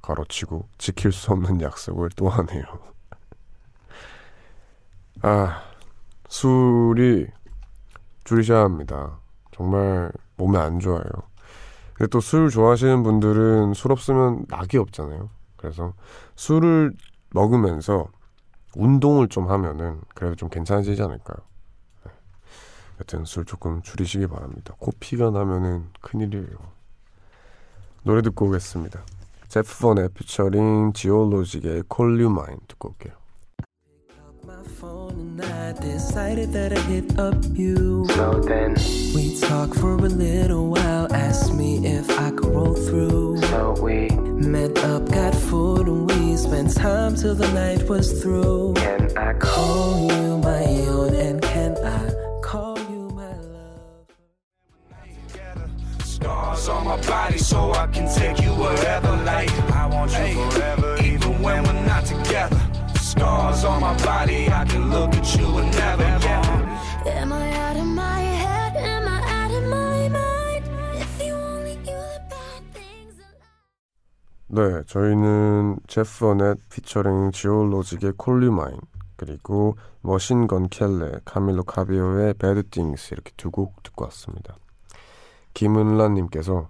가로치고 0.03 0.67
지킬 0.79 1.13
수 1.13 1.33
없는 1.33 1.61
약속을 1.61 2.11
또 2.17 2.29
하네요. 2.29 2.65
아, 5.23 5.63
술이 6.29 7.27
줄이셔야 8.25 8.63
합니다. 8.63 9.19
정말 9.53 10.11
몸에 10.37 10.59
안 10.59 10.81
좋아요. 10.81 11.05
근데 11.95 12.09
또 12.09 12.21
술 12.21 12.49
좋아하시는 12.49 13.03
분들은 13.03 13.75
술 13.75 13.93
없으면 13.93 14.47
낙이 14.49 14.79
없잖아요. 14.79 15.29
그래서 15.57 15.93
술을 16.37 16.95
먹으면서 17.33 18.09
운동을 18.76 19.28
좀 19.28 19.49
하면은 19.49 20.01
그래도 20.14 20.37
좀 20.37 20.49
괜찮아지지 20.49 21.03
않을까요? 21.03 21.37
네. 22.05 22.12
여튼 23.01 23.24
술 23.24 23.45
조금 23.45 23.83
줄이시기 23.83 24.26
바랍니다. 24.26 24.74
코피가 24.78 25.31
나면은 25.31 25.89
큰일이에요. 26.01 26.57
노래 28.03 28.22
듣고 28.22 28.47
오겠습니다. 28.47 29.03
제프 29.49 29.78
번의 29.81 30.11
피처링 30.14 30.93
지올로직의 30.93 31.85
Mine 31.91 32.61
듣고 32.68 32.91
올게요. 32.91 33.20
My 34.63 34.69
phone 34.69 35.41
and 35.41 35.43
I 35.43 35.73
decided 35.73 36.53
that 36.53 36.73
I'd 36.73 36.85
hit 36.85 37.19
up 37.19 37.37
you. 37.53 38.07
So 38.11 38.41
then, 38.41 38.75
We 39.15 39.39
talked 39.41 39.77
for 39.77 39.95
a 39.95 40.09
little 40.09 40.69
while, 40.69 41.13
asked 41.15 41.55
me 41.55 41.87
if 41.87 42.11
I 42.19 42.31
could 42.31 42.47
roll 42.55 42.75
through. 42.75 43.39
so 43.43 43.75
we 43.81 44.09
Met 44.09 44.79
up, 44.85 45.09
got 45.11 45.35
food, 45.35 45.87
and 45.87 46.11
we 46.11 46.37
spent 46.37 46.75
time 46.75 47.15
till 47.15 47.35
the 47.35 47.51
night 47.53 47.89
was 47.89 48.23
through. 48.23 48.75
can 48.75 49.17
I 49.17 49.33
call? 49.35 49.61
Call 49.65 50.13
you 50.13 50.39
my 50.39 50.65
own, 50.89 51.15
and 51.15 51.41
can 51.43 51.77
I 51.79 52.13
call 52.43 52.79
you 52.79 53.09
my 53.15 53.33
love? 53.55 54.07
Scars 56.05 56.69
on 56.69 56.85
my 56.85 57.01
body 57.07 57.39
so 57.39 57.73
I 57.73 57.87
can 57.87 58.07
take 58.13 58.43
you 58.43 58.51
wherever. 58.51 59.13
Like, 59.25 59.51
I 59.73 59.87
want 59.87 60.11
you 60.13 60.51
forever, 60.51 60.97
even 61.03 61.41
when 61.43 61.63
we're 61.65 61.87
not 61.87 62.05
together. 62.05 62.70
Scars 63.11 63.65
on 63.65 63.81
my 63.81 63.95
body, 64.05 64.47
I 64.49 64.65
can 64.67 64.89
look 64.91 65.13
at 65.17 65.35
you 65.37 65.59
and 65.59 65.71
never. 65.77 66.05
Yeah. 66.05 67.21
Am 67.21 67.33
I 67.33 67.51
out 67.51 67.77
of 67.77 67.87
my 67.87 68.21
head? 68.21 68.77
Am 68.77 69.09
I 69.09 69.19
out 69.27 69.51
of 69.51 69.65
my 69.69 70.09
mind? 70.09 70.65
If 70.95 71.27
you 71.27 71.35
only 71.35 71.75
knew 71.83 71.99
the 71.99 72.21
bad 72.31 72.63
things. 72.73 73.19
네, 74.47 74.85
저희는 74.87 75.81
Jeff 75.89 76.31
Bernat 76.31 76.59
피처링 76.71 77.33
Geologic의 77.33 78.12
Call 78.16 78.39
You 78.39 78.56
Mine 78.56 78.79
그리고 79.17 79.77
Machine 80.03 80.49
Gun 80.49 80.68
Kelly, 80.68 81.21
Camila 81.25 81.64
Cabello의 81.64 82.35
Bad 82.35 82.68
Things 82.71 83.14
이렇게 83.15 83.33
두 83.37 83.51
곡 83.51 83.83
듣고 83.83 84.05
왔습니다. 84.05 84.55
김은란님께서 85.55 86.69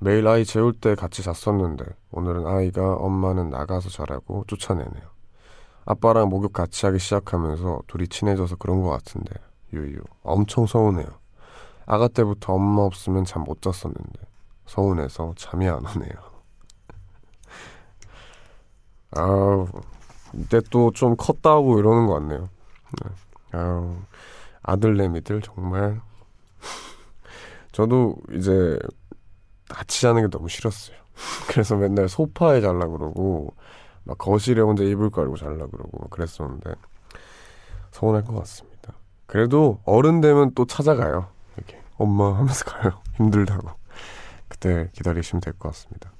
매일 0.00 0.26
아이 0.26 0.44
재울 0.44 0.72
때 0.72 0.96
같이 0.96 1.22
잤었는데 1.22 1.84
오늘은 2.10 2.46
아이가 2.48 2.94
엄마는 2.94 3.50
나가서 3.50 3.90
자라고 3.90 4.44
쫓아내네요. 4.48 5.17
아빠랑 5.90 6.28
목욕 6.28 6.52
같이 6.52 6.84
하기 6.84 6.98
시작하면서 6.98 7.80
둘이 7.86 8.08
친해져서 8.08 8.56
그런 8.56 8.82
것 8.82 8.90
같은데 8.90 9.30
유유 9.72 10.02
엄청 10.22 10.66
서운해요. 10.66 11.06
아가 11.86 12.08
때부터 12.08 12.52
엄마 12.52 12.82
없으면 12.82 13.24
잠 13.24 13.42
못 13.44 13.62
잤었는데 13.62 14.20
서운해서 14.66 15.32
잠이 15.38 15.66
안 15.66 15.76
오네요. 15.78 16.12
아우 19.16 19.66
이때 20.34 20.60
또 20.70 20.90
좀 20.92 21.16
컸다고 21.16 21.78
이러는 21.78 22.06
것 22.06 22.14
같네요. 22.14 22.50
네. 23.02 23.58
아우 23.58 23.96
아들내미들 24.62 25.40
정말 25.40 26.02
저도 27.72 28.16
이제 28.34 28.78
같이 29.70 30.02
자는 30.02 30.20
게 30.22 30.28
너무 30.28 30.50
싫었어요. 30.50 30.98
그래서 31.48 31.76
맨날 31.76 32.10
소파에 32.10 32.60
잘라 32.60 32.88
그러고 32.88 33.54
막 34.08 34.16
거실에 34.16 34.62
혼자 34.62 34.82
이불 34.82 35.10
깔고 35.10 35.36
잘라 35.36 35.66
그러고 35.66 36.08
그랬었는데 36.08 36.74
서운할 37.92 38.24
것 38.24 38.34
같습니다. 38.36 38.94
그래도 39.26 39.80
어른 39.84 40.20
되면 40.22 40.52
또 40.54 40.64
찾아가요. 40.64 41.28
이렇게 41.56 41.78
엄마 41.98 42.34
하면서 42.36 42.64
가요. 42.64 42.92
힘들다고. 43.16 43.68
그때 44.48 44.88
기다리시면 44.94 45.42
될 45.42 45.52
것 45.52 45.68
같습니다. 45.70 46.10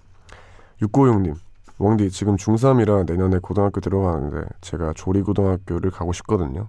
696님 0.82 1.34
웡디 1.78 2.10
지금 2.10 2.36
중3이라 2.36 3.06
내년에 3.10 3.38
고등학교 3.38 3.80
들어가는데 3.80 4.46
제가 4.60 4.92
조리고등학교를 4.94 5.90
가고 5.90 6.12
싶거든요. 6.12 6.68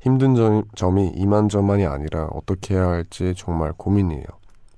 힘든 0.00 0.34
점, 0.34 0.62
점이 0.74 1.08
이만저만이 1.16 1.84
아니라 1.84 2.26
어떻게 2.32 2.74
해야 2.76 2.88
할지 2.88 3.34
정말 3.36 3.72
고민이에요. 3.76 4.24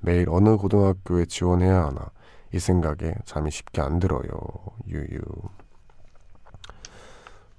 매일 0.00 0.28
어느 0.30 0.56
고등학교에 0.56 1.26
지원해야 1.26 1.84
하나 1.86 2.10
이 2.52 2.58
생각에 2.58 3.14
잠이 3.26 3.50
쉽게 3.50 3.80
안 3.80 3.98
들어요. 4.00 4.22
유유. 4.88 5.20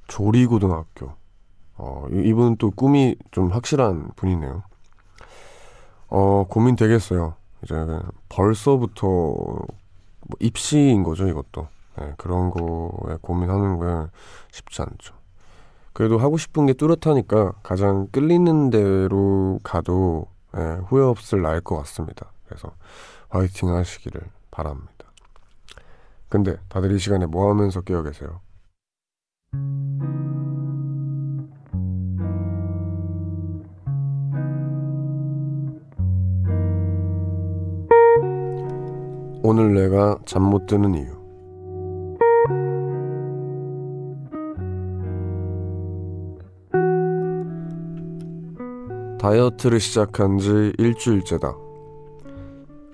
조리고등학교. 0.10 1.14
어, 1.78 2.06
이- 2.12 2.28
이분은 2.28 2.58
또 2.58 2.72
꿈이 2.72 3.16
좀 3.32 3.48
확실한 3.50 4.12
분이네요. 4.18 4.64
어, 6.10 6.46
고민 6.50 6.76
되겠어요. 6.76 7.36
이제 7.64 7.76
벌써부터 8.28 9.08
뭐 9.08 9.68
입시인 10.40 11.04
거죠, 11.04 11.28
이것도. 11.28 11.68
네, 11.98 12.14
그런 12.18 12.50
거에 12.52 13.18
고민하는 13.22 13.80
게 13.80 14.12
쉽지 14.52 14.82
않죠. 14.82 15.14
그래도 15.94 16.18
하고 16.18 16.38
싶은 16.38 16.66
게 16.66 16.74
뚜렷하니까 16.74 17.54
가장 17.64 18.08
끌리는 18.12 18.70
대로 18.70 19.60
가도 19.64 20.28
예, 20.58 20.80
후회 20.88 21.04
없을 21.04 21.42
나일 21.42 21.62
것 21.62 21.78
같습니다. 21.78 22.32
그래서 22.48 22.72
화이팅 23.30 23.70
하시기를 23.74 24.22
바랍니다. 24.50 24.92
근데 26.30 26.58
다들 26.70 26.92
이 26.92 27.00
시간에 27.00 27.26
뭐 27.26 27.50
하면서 27.50 27.82
깨어 27.82 28.02
계세요? 28.04 28.40
오늘 39.42 39.74
내가 39.74 40.20
잠 40.26 40.44
못 40.44 40.68
드는 40.68 40.94
이유. 40.94 41.18
다이어트를 49.18 49.80
시작한 49.80 50.38
지 50.38 50.74
일주일째다. 50.78 51.56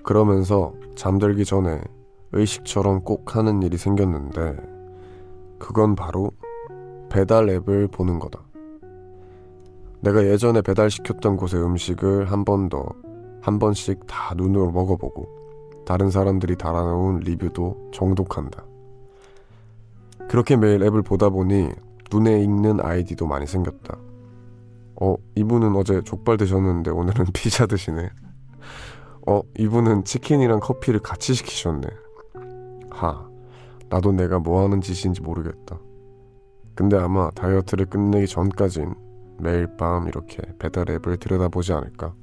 그러면서 0.02 0.72
잠들기 0.94 1.44
전에 1.44 1.80
의식처럼 2.32 3.02
꼭 3.02 3.36
하는 3.36 3.62
일이 3.62 3.76
생겼는데, 3.76 4.56
그건 5.58 5.94
바로 5.94 6.30
배달 7.08 7.48
앱을 7.48 7.88
보는 7.88 8.18
거다. 8.18 8.40
내가 10.00 10.24
예전에 10.24 10.62
배달시켰던 10.62 11.36
곳의 11.36 11.62
음식을 11.62 12.30
한 12.30 12.44
번 12.44 12.68
더, 12.68 12.86
한 13.40 13.58
번씩 13.58 14.06
다 14.06 14.34
눈으로 14.36 14.70
먹어보고, 14.70 15.26
다른 15.86 16.10
사람들이 16.10 16.56
달아놓은 16.56 17.20
리뷰도 17.20 17.90
정독한다. 17.92 18.64
그렇게 20.28 20.56
매일 20.56 20.82
앱을 20.82 21.02
보다 21.02 21.28
보니 21.28 21.68
눈에 22.12 22.42
익는 22.42 22.80
아이디도 22.80 23.26
많이 23.26 23.46
생겼다. 23.46 23.96
어, 25.00 25.14
이분은 25.36 25.76
어제 25.76 26.02
족발 26.02 26.36
드셨는데 26.36 26.90
오늘은 26.90 27.26
피자 27.34 27.66
드시네. 27.66 28.10
어, 29.28 29.40
이분은 29.58 30.04
치킨이랑 30.04 30.60
커피를 30.60 31.00
같이 31.00 31.34
시키셨네. 31.34 31.86
하, 32.90 33.28
나도 33.88 34.12
내가 34.12 34.38
뭐 34.38 34.64
하는 34.64 34.80
짓인지 34.80 35.20
모르겠다. 35.22 35.78
근데 36.76 36.98
아마 36.98 37.30
다이어트를 37.30 37.86
끝내기 37.86 38.26
전까진 38.26 38.94
매일 39.38 39.66
밤 39.78 40.06
이렇게 40.06 40.42
배달 40.58 40.90
앱을 40.90 41.16
들여다보지 41.16 41.72
않을까. 41.72 42.14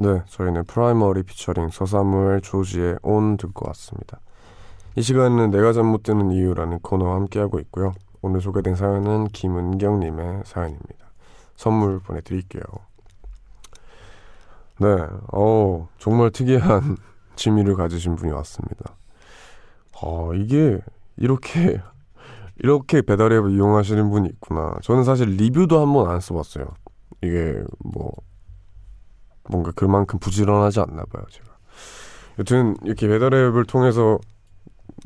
네, 0.00 0.22
저희는 0.28 0.64
프라이머리 0.64 1.22
피처링 1.24 1.68
서사무엘 1.68 2.40
죠지의 2.40 2.96
On 3.02 3.36
듣고 3.36 3.66
왔습니다. 3.68 4.20
이 4.96 5.02
시간은 5.02 5.50
내가 5.50 5.72
잠 5.72 5.86
못 5.86 6.02
드는 6.02 6.30
이유라는 6.32 6.80
코너와 6.80 7.16
함께하고 7.16 7.58
있고요. 7.60 7.92
오늘 8.22 8.40
소개된 8.40 8.76
사연은 8.76 9.28
김은경님의 9.28 10.42
사연입니다. 10.46 11.10
선물 11.54 12.00
보내드릴게요. 12.00 12.62
네, 14.78 14.86
어 15.32 15.88
정말 15.98 16.30
특이한 16.30 16.96
취미를 17.36 17.74
가지신 17.76 18.16
분이 18.16 18.32
왔습니다. 18.32 18.96
어, 20.02 20.32
이게 20.34 20.80
이렇게 21.18 21.80
이렇게 22.56 23.02
배달 23.02 23.32
앱을 23.32 23.50
이용하시는 23.52 24.10
분이 24.10 24.28
있구나. 24.30 24.76
저는 24.82 25.04
사실 25.04 25.28
리뷰도 25.30 25.80
한 25.80 25.92
번 25.92 26.08
안 26.10 26.20
써봤어요. 26.20 26.66
이게 27.22 27.62
뭐 27.84 28.12
뭔가 29.50 29.72
그만큼 29.72 30.18
부지런하지 30.18 30.80
않나 30.80 31.04
봐요, 31.10 31.24
제가. 31.30 31.50
여튼 32.38 32.76
이렇게 32.84 33.08
배달 33.08 33.34
앱을 33.34 33.64
통해서 33.64 34.18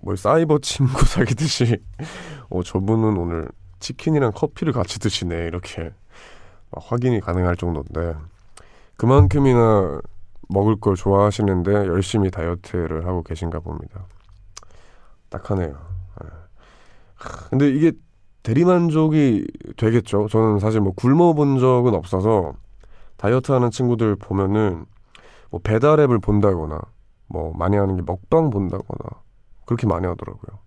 뭐 0.02 0.14
사이버 0.14 0.58
친구 0.58 1.02
사귀듯이 1.04 1.78
어 2.50 2.62
저분은 2.62 3.16
오늘 3.16 3.48
치킨이랑 3.80 4.32
커피를 4.32 4.72
같이 4.72 4.98
드시네 4.98 5.46
이렇게 5.46 5.92
확인이 6.72 7.20
가능할 7.20 7.56
정도인데 7.56 8.14
그만큼이나 8.96 10.00
먹을 10.48 10.76
걸 10.76 10.94
좋아하시는데 10.94 11.72
열심히 11.72 12.30
다이어트를 12.30 13.06
하고 13.06 13.22
계신가 13.22 13.60
봅니다. 13.60 14.04
딱하네요. 15.30 15.74
예. 16.22 16.28
근데 17.50 17.70
이게 17.70 17.92
대리만족이 18.42 19.46
되겠죠. 19.76 20.28
저는 20.28 20.58
사실 20.58 20.80
뭐 20.80 20.92
굶어본 20.92 21.58
적은 21.58 21.94
없어서 21.94 22.52
다이어트 23.16 23.52
하는 23.52 23.70
친구들 23.70 24.16
보면은 24.16 24.86
뭐 25.50 25.60
배달 25.62 26.00
앱을 26.00 26.18
본다거나 26.18 26.80
뭐 27.28 27.52
많이 27.56 27.76
하는 27.76 27.96
게 27.96 28.02
먹방 28.02 28.50
본다거나 28.50 29.22
그렇게 29.66 29.86
많이 29.86 30.06
하더라고요. 30.06 30.58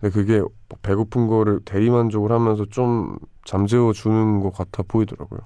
근데 0.00 0.12
그게 0.12 0.40
뭐 0.40 0.78
배고픈 0.82 1.26
거를 1.26 1.60
대리만족을 1.64 2.32
하면서 2.32 2.64
좀 2.66 3.18
잠재워 3.44 3.92
주는 3.92 4.40
것 4.40 4.52
같아 4.52 4.82
보이더라고요. 4.86 5.40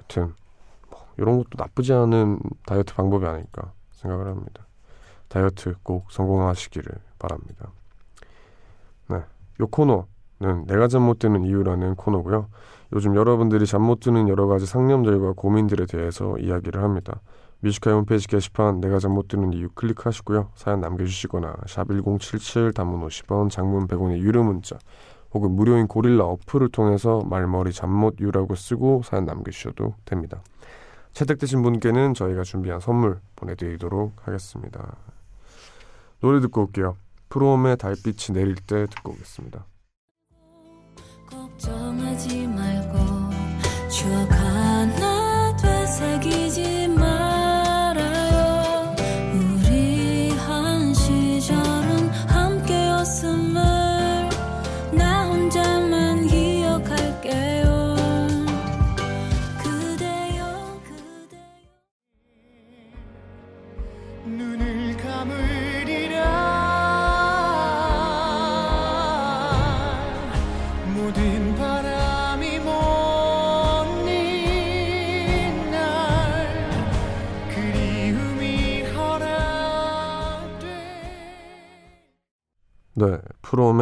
여튼 0.00 0.34
뭐 0.90 1.00
이런 1.16 1.38
것도 1.38 1.50
나쁘지 1.56 1.92
않은 1.92 2.40
다이어트 2.66 2.94
방법이 2.94 3.26
아닐까 3.26 3.72
생각을 3.92 4.26
합니다. 4.28 4.66
다이어트 5.28 5.74
꼭 5.82 6.10
성공하시기를 6.10 6.94
바랍니다. 7.18 7.70
네, 9.08 9.22
요 9.60 9.66
코너는 9.66 10.66
내가 10.66 10.88
드는 10.88 11.44
이유라는 11.44 11.96
코너고요. 11.96 12.48
요즘 12.92 13.14
여러분들이 13.14 13.66
잠 13.66 13.82
못 13.82 14.00
드는 14.00 14.28
여러 14.28 14.46
가지 14.46 14.66
상념들과 14.66 15.32
고민들에 15.36 15.86
대해서 15.86 16.36
이야기를 16.38 16.82
합니다. 16.82 17.20
뮤지카이 17.60 17.92
홈페이지 17.92 18.26
게시판 18.28 18.80
내가 18.80 18.98
잠 18.98 19.12
못 19.12 19.28
드는 19.28 19.52
이유 19.52 19.68
클릭하시고요. 19.74 20.50
사연 20.54 20.80
남겨주시거나 20.80 21.54
샵 21.66 21.88
1077 21.88 22.72
단문 22.72 23.06
50원 23.06 23.50
장문 23.50 23.86
100원의 23.88 24.18
유료 24.18 24.42
문자 24.42 24.78
혹은 25.34 25.50
무료인 25.50 25.86
고릴라 25.86 26.24
어플을 26.24 26.70
통해서 26.70 27.20
말머리 27.28 27.72
잠못 27.72 28.20
유라고 28.20 28.54
쓰고 28.54 29.02
사연 29.04 29.26
남겨주셔도 29.26 29.94
됩니다. 30.04 30.40
채택되신 31.12 31.62
분께는 31.62 32.14
저희가 32.14 32.42
준비한 32.44 32.80
선물 32.80 33.20
보내드리도록 33.36 34.26
하겠습니다. 34.26 34.96
노래 36.20 36.40
듣고 36.40 36.62
올게요. 36.62 36.96
프롬의 37.28 37.76
달빛이 37.76 38.34
내릴 38.34 38.54
때 38.54 38.86
듣고 38.86 39.12
오겠습니다. 39.12 39.66
걱정하지 41.30 42.46
말고 42.46 42.98
추억 43.90 44.32
하 44.32 44.47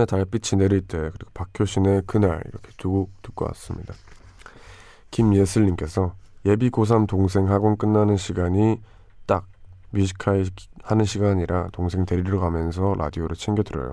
달빛이 0.07 0.59
내릴 0.61 0.81
때 0.83 0.99
그리고 0.99 1.31
박효신의 1.35 2.03
그날 2.07 2.43
이렇게 2.47 2.71
두 2.79 2.91
곡 2.91 3.11
듣고 3.23 3.45
왔습니다. 3.47 3.95
김예슬님께서 5.11 6.15
예비 6.47 6.71
고3 6.71 7.07
동생 7.09 7.49
학원 7.51 7.77
끝나는 7.77 8.17
시간이 8.17 8.81
딱 9.27 9.47
뮤지컬 9.91 10.47
하는 10.83 11.05
시간이라 11.05 11.69
동생 11.73 12.05
데리러 12.07 12.39
가면서 12.41 12.95
라디오를 12.97 13.37
챙겨 13.37 13.63
들어요. 13.63 13.93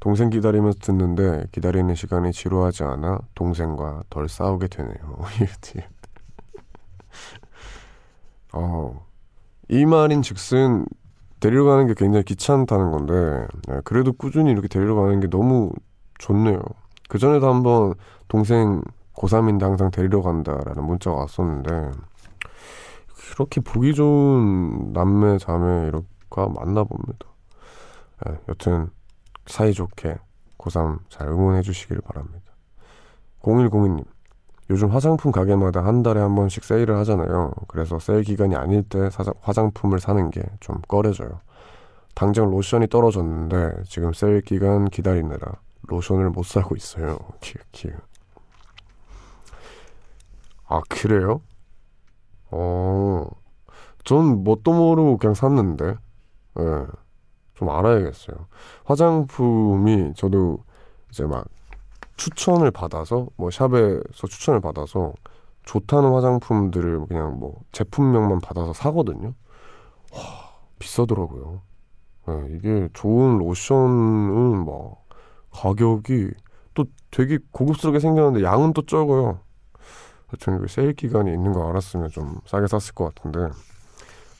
동생 0.00 0.30
기다리면서 0.30 0.78
듣는데 0.80 1.46
기다리는 1.52 1.94
시간이 1.94 2.32
지루하지 2.32 2.84
않아 2.84 3.18
동생과 3.34 4.04
덜 4.10 4.28
싸우게 4.28 4.68
되네요. 4.68 5.18
어, 8.52 9.06
이 9.68 9.84
말인 9.84 10.22
즉슨 10.22 10.86
데리러 11.40 11.64
가는 11.64 11.86
게 11.86 11.94
굉장히 11.94 12.24
귀찮다는 12.24 12.90
건데 12.90 13.46
네, 13.68 13.80
그래도 13.84 14.12
꾸준히 14.12 14.50
이렇게 14.50 14.68
데리러 14.68 14.94
가는 14.94 15.20
게 15.20 15.28
너무 15.28 15.72
좋네요. 16.18 16.60
그 17.08 17.18
전에도 17.18 17.48
한번 17.48 17.94
동생 18.28 18.82
고3인데 19.14 19.62
항상 19.62 19.90
데리러 19.90 20.22
간다라는 20.22 20.84
문자가 20.84 21.16
왔었는데 21.16 21.90
그렇게 23.32 23.60
보기 23.60 23.94
좋은 23.94 24.92
남매 24.92 25.38
자매가 25.38 26.48
맞나 26.54 26.84
봅니다. 26.84 27.26
네, 28.26 28.36
여튼 28.48 28.90
사이좋게 29.46 30.16
고3 30.58 30.98
잘 31.08 31.28
응원해 31.28 31.62
주시길 31.62 32.00
바랍니다. 32.00 32.52
0102님 33.42 34.04
요즘 34.70 34.90
화장품 34.90 35.32
가게마다 35.32 35.84
한 35.84 36.02
달에 36.02 36.20
한 36.20 36.34
번씩 36.34 36.62
세일을 36.64 36.96
하잖아요. 36.98 37.52
그래서 37.68 37.98
세일 37.98 38.22
기간이 38.22 38.54
아닐 38.56 38.82
때 38.82 39.08
사자, 39.10 39.32
화장품을 39.40 39.98
사는 40.00 40.30
게 40.30 40.42
좀 40.60 40.80
꺼려져요. 40.88 41.40
당장 42.14 42.50
로션이 42.50 42.88
떨어졌는데 42.88 43.84
지금 43.88 44.12
세일 44.12 44.40
기간 44.42 44.86
기다리느라 44.86 45.52
로션을 45.82 46.30
못 46.30 46.44
사고 46.44 46.74
있어요. 46.76 47.18
키읔키읔. 47.40 47.94
아 50.66 50.80
그래요? 50.88 51.40
어, 52.50 53.26
전 54.04 54.42
뭣도 54.44 54.72
모르고 54.72 55.18
그냥 55.18 55.34
샀는데, 55.34 55.94
예, 56.58 56.62
네, 56.62 56.86
좀 57.54 57.70
알아야겠어요. 57.70 58.36
화장품이 58.84 60.14
저도 60.16 60.58
이제 61.10 61.24
막 61.24 61.46
추천을 62.18 62.70
받아서 62.70 63.28
뭐 63.36 63.50
샵에서 63.50 64.26
추천을 64.28 64.60
받아서 64.60 65.14
좋다는 65.64 66.12
화장품들을 66.12 67.06
그냥 67.06 67.38
뭐 67.38 67.60
제품명만 67.72 68.40
받아서 68.40 68.72
사거든요. 68.74 69.32
와, 70.12 70.20
비싸더라고요. 70.78 71.62
네, 72.26 72.48
이게 72.50 72.88
좋은 72.92 73.38
로션은 73.38 74.66
막 74.66 75.04
가격이 75.50 76.30
또 76.74 76.84
되게 77.10 77.38
고급스럽게 77.52 78.00
생겼는데 78.00 78.44
양은 78.44 78.72
또 78.74 78.84
적어요. 78.84 79.40
그 80.28 80.66
세일 80.68 80.92
기간이 80.92 81.32
있는 81.32 81.52
거 81.52 81.68
알았으면 81.68 82.10
좀 82.10 82.40
싸게 82.44 82.66
샀을 82.66 82.94
것 82.94 83.14
같은데 83.14 83.48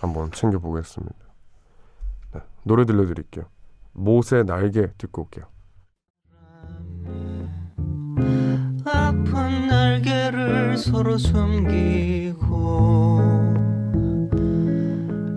한번 0.01 0.31
챙겨보겠습니다. 0.33 1.16
네, 2.35 2.41
노래 2.64 2.85
들려드릴게요. 2.85 3.47
못의 3.93 4.45
날개 4.45 4.89
듣고 4.99 5.22
올게요. 5.22 5.47
날개를 10.31 10.76
서로 10.76 11.16
숨기고 11.16 12.39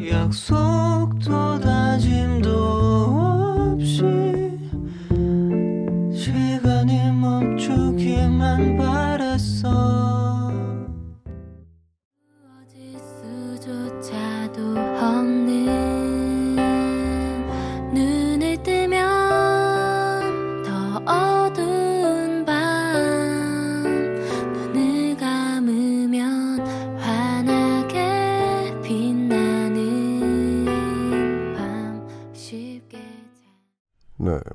약속도 0.10 1.60
다짐 1.62 2.41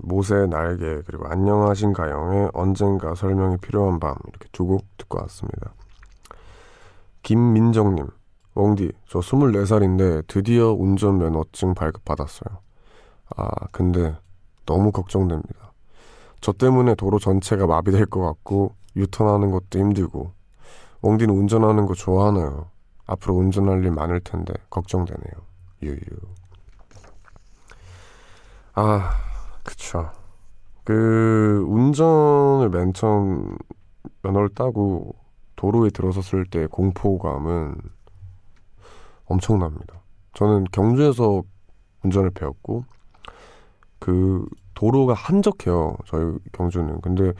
모세의 0.06 0.48
날개 0.48 1.02
그리고 1.04 1.26
안녕하신가영의 1.26 2.50
언젠가 2.54 3.14
설명이 3.14 3.56
필요한 3.58 3.98
밤 3.98 4.14
이렇게 4.28 4.48
두 4.52 4.66
곡 4.66 4.84
듣고 4.98 5.18
왔습니다. 5.22 5.74
김민정님 7.22 8.06
웡디 8.54 8.92
저 9.08 9.18
24살인데 9.18 10.26
드디어 10.28 10.72
운전면허증 10.72 11.74
발급받았어요. 11.74 12.58
아 13.36 13.48
근데 13.72 14.16
너무 14.64 14.92
걱정됩니다. 14.92 15.72
저 16.40 16.52
때문에 16.52 16.94
도로 16.94 17.18
전체가 17.18 17.66
마비될 17.66 18.06
것 18.06 18.20
같고 18.20 18.74
유턴하는 18.94 19.50
것도 19.50 19.78
힘들고 19.78 20.30
웡디는 21.02 21.34
운전하는 21.34 21.86
거 21.86 21.94
좋아하나요? 21.94 22.70
앞으로 23.06 23.34
운전할 23.34 23.84
일 23.84 23.90
많을 23.90 24.20
텐데 24.20 24.52
걱정되네요. 24.70 25.34
유유. 25.82 25.98
아, 28.74 29.10
그쵸. 29.66 30.10
그 30.84 31.64
운전을 31.68 32.70
맨 32.70 32.94
처음 32.94 33.58
면허를 34.22 34.50
따고 34.50 35.16
도로에 35.56 35.90
들어섰을 35.90 36.46
때 36.46 36.66
공포감은 36.66 37.76
엄청납니다. 39.24 40.00
저는 40.34 40.64
경주에서 40.70 41.42
운전을 42.04 42.30
배웠고 42.30 42.84
그 43.98 44.46
도로가 44.74 45.14
한적해요. 45.14 45.96
저희 46.06 46.38
경주는. 46.52 47.00
근데 47.00 47.32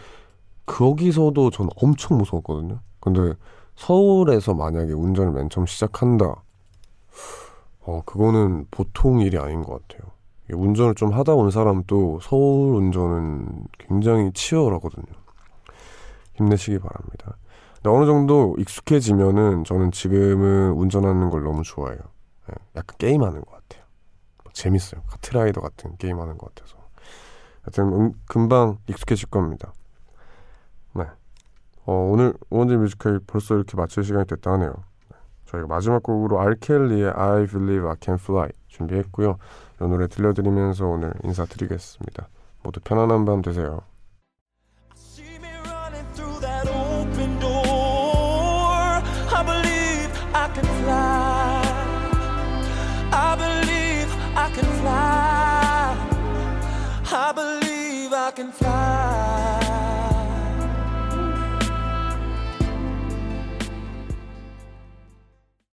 거기서도 0.64 1.50
전 1.50 1.68
엄청 1.76 2.18
무서웠거든요. 2.18 2.80
근데 2.98 3.34
서울에서 3.76 4.54
만약에 4.54 4.92
운전을 4.92 5.32
맨 5.32 5.48
처음 5.48 5.66
시작한다. 5.66 6.42
어, 7.82 8.02
그거는 8.04 8.66
보통 8.72 9.20
일이 9.20 9.38
아닌 9.38 9.62
것 9.62 9.86
같아요. 9.86 10.15
운전을 10.54 10.94
좀 10.94 11.12
하다 11.12 11.34
온 11.34 11.50
사람도 11.50 12.20
서울 12.22 12.76
운전은 12.76 13.64
굉장히 13.78 14.32
치열하거든요. 14.32 15.06
힘내시기 16.34 16.78
바랍니다. 16.78 17.36
근데 17.76 17.90
어느 17.90 18.06
정도 18.06 18.54
익숙해지면은 18.58 19.64
저는 19.64 19.90
지금은 19.92 20.72
운전하는 20.72 21.30
걸 21.30 21.42
너무 21.42 21.62
좋아해요. 21.62 21.98
네, 22.48 22.54
약간 22.76 22.96
게임하는 22.98 23.40
것 23.42 23.50
같아요. 23.50 23.84
재밌어요. 24.52 25.02
카트라이더 25.08 25.60
같은 25.60 25.96
게임하는 25.98 26.38
것 26.38 26.54
같아서. 26.54 26.78
하여튼 27.62 27.92
음, 27.92 28.12
금방 28.26 28.78
익숙해질 28.88 29.28
겁니다. 29.28 29.72
네. 30.94 31.04
어, 31.84 31.92
오늘 31.92 32.32
오원재 32.50 32.76
뮤지컬 32.76 33.20
벌써 33.26 33.54
이렇게 33.54 33.76
마칠 33.76 34.02
시간이 34.04 34.26
됐다 34.26 34.52
하네요. 34.52 34.72
네. 35.10 35.16
저희가 35.46 35.66
마지막 35.66 36.02
곡으로 36.02 36.40
알켈리의 36.40 37.10
I 37.14 37.46
Believe 37.46 37.88
I 37.88 37.96
Can 38.00 38.18
Fly 38.20 38.48
준비했고요. 38.68 39.36
이 39.80 39.84
노래 39.84 40.06
들려드리면서 40.06 40.86
오늘 40.86 41.12
인사드리겠습니다. 41.24 42.28
모두 42.62 42.80
편안한 42.80 43.24
밤 43.24 43.42
되세요. 43.42 43.82